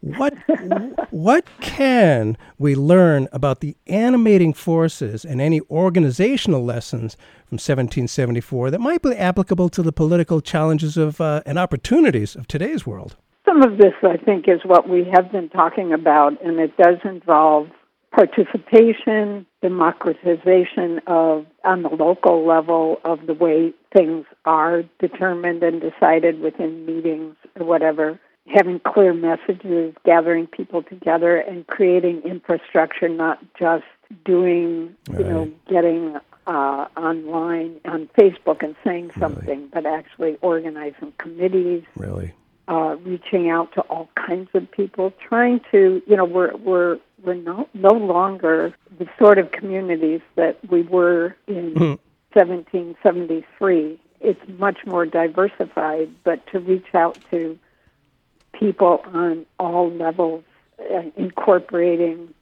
[0.00, 0.32] What
[1.10, 7.14] what can we learn about the animating forces and any organizational lessons
[7.44, 12.48] from 1774 that might be applicable to the political challenges of uh, and opportunities of
[12.48, 13.16] today's world?
[13.44, 16.96] Some of this, I think, is what we have been talking about, and it does
[17.04, 17.68] involve
[18.12, 26.40] participation, democratization of on the local level of the way things are determined and decided
[26.40, 33.84] within meetings or whatever having clear messages gathering people together and creating infrastructure not just
[34.24, 35.20] doing right.
[35.20, 39.70] you know getting uh, online on facebook and saying something really?
[39.72, 42.32] but actually organizing committees really
[42.70, 47.34] uh, reaching out to all kinds of people, trying to, you know, we're we're we're
[47.34, 51.94] no no longer the sort of communities that we were in mm-hmm.
[52.32, 54.00] 1773.
[54.20, 57.58] It's much more diversified, but to reach out to
[58.52, 60.44] people on all levels,
[60.78, 62.34] uh, incorporating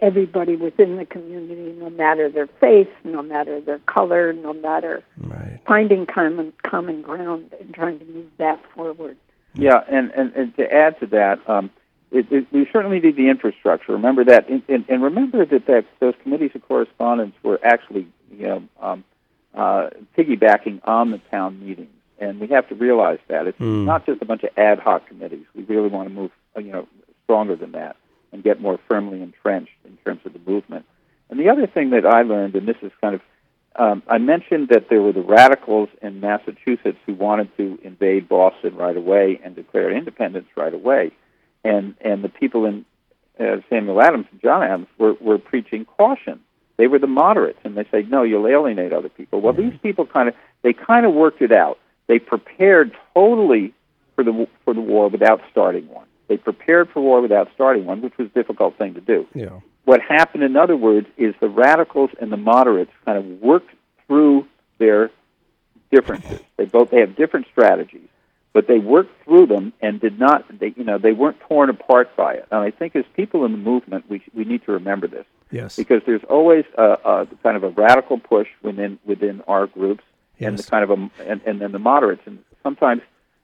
[0.00, 5.60] everybody within the community, no matter their faith, no matter their color, no matter right.
[5.66, 9.16] finding common common ground and trying to move that forward.
[9.54, 11.70] Yeah, and, and, and to add to that, um,
[12.10, 13.92] it, it, we certainly need the infrastructure.
[13.92, 18.46] Remember that, and, and, and remember that, that those committees of correspondence were actually, you
[18.46, 19.04] know, um,
[19.54, 23.84] uh, piggybacking on the town meetings, and we have to realize that it's mm.
[23.84, 25.44] not just a bunch of ad hoc committees.
[25.54, 26.88] We really want to move, uh, you know,
[27.24, 27.96] stronger than that
[28.32, 30.86] and get more firmly entrenched in terms of the movement.
[31.30, 33.20] And the other thing that I learned, and this is kind of
[33.76, 38.74] um, I mentioned that there were the radicals in Massachusetts who wanted to invade Boston
[38.76, 41.12] right away and declare independence right away,
[41.64, 42.84] and and the people in
[43.38, 46.40] uh, Samuel Adams and John Adams were were preaching caution.
[46.76, 50.06] They were the moderates, and they said, "No, you'll alienate other people." Well, these people
[50.06, 51.78] kind of they kind of worked it out.
[52.06, 53.74] They prepared totally
[54.14, 56.06] for the for the war without starting one.
[56.28, 59.26] They prepared for war without starting one, which was a difficult thing to do.
[59.34, 59.60] Yeah.
[59.84, 63.70] What happened, in other words, is the radicals and the moderates kind of worked
[64.06, 64.46] through
[64.78, 65.10] their
[65.90, 66.40] differences.
[66.56, 68.08] They both they have different strategies,
[68.52, 70.44] but they worked through them and did not.
[70.58, 72.46] They you know they weren't torn apart by it.
[72.50, 75.26] And I think as people in the movement, we we need to remember this.
[75.50, 75.76] Yes.
[75.76, 80.04] Because there's always a, a kind of a radical push within within our groups,
[80.38, 80.48] yes.
[80.48, 83.02] and the kind of a and, and then the moderates, and sometimes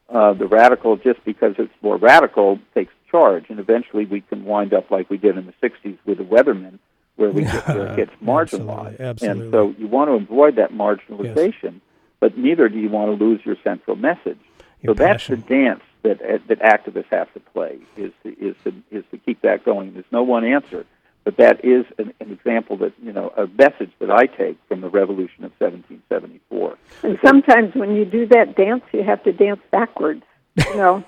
[0.08, 4.74] uh, the radical just because it's more radical takes charge, and eventually we can wind
[4.74, 6.78] up like we did in the '60s with the Weathermen,
[7.16, 9.00] where we get, where it gets marginalized.
[9.00, 9.06] Absolutely.
[9.06, 9.42] Absolutely.
[9.42, 11.82] And so you want to avoid that marginalization, yes.
[12.18, 14.38] but neither do you want to lose your central message.
[14.82, 15.36] Your so passion.
[15.36, 19.04] that's the dance that uh, that activists have to play is to, is to, is
[19.10, 19.94] to keep that going.
[19.94, 20.86] There's no one answer,
[21.24, 24.80] but that is an, an example that you know a message that I take from
[24.80, 26.78] the revolution of 1774.
[27.02, 30.22] And sometimes when you do that dance, you have to dance backwards.
[30.56, 31.04] You know,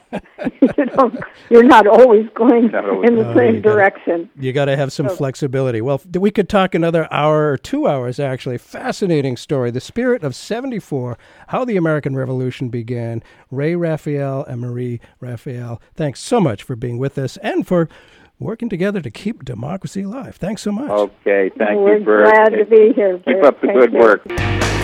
[0.77, 1.11] you know,
[1.51, 3.09] you're not always going Not always.
[3.09, 4.31] in the Oh, same you gotta- direction.
[4.39, 5.81] You got to have some So- flexibility.
[5.81, 8.59] Well, we could talk another hour or two hours, actually.
[8.59, 9.71] Fascinating story.
[9.71, 11.17] The spirit of 74,
[11.49, 13.23] how the American Revolution began.
[13.51, 17.89] Ray Raphael and Marie Raphael, thanks so much for being with us and for
[18.39, 20.37] working together to keep democracy alive.
[20.37, 20.91] Thanks so much.
[20.91, 22.33] Okay, thank We're you, Burt.
[22.35, 23.19] glad to be here.
[23.27, 23.99] Keep up the Thank good you.
[23.99, 24.78] work.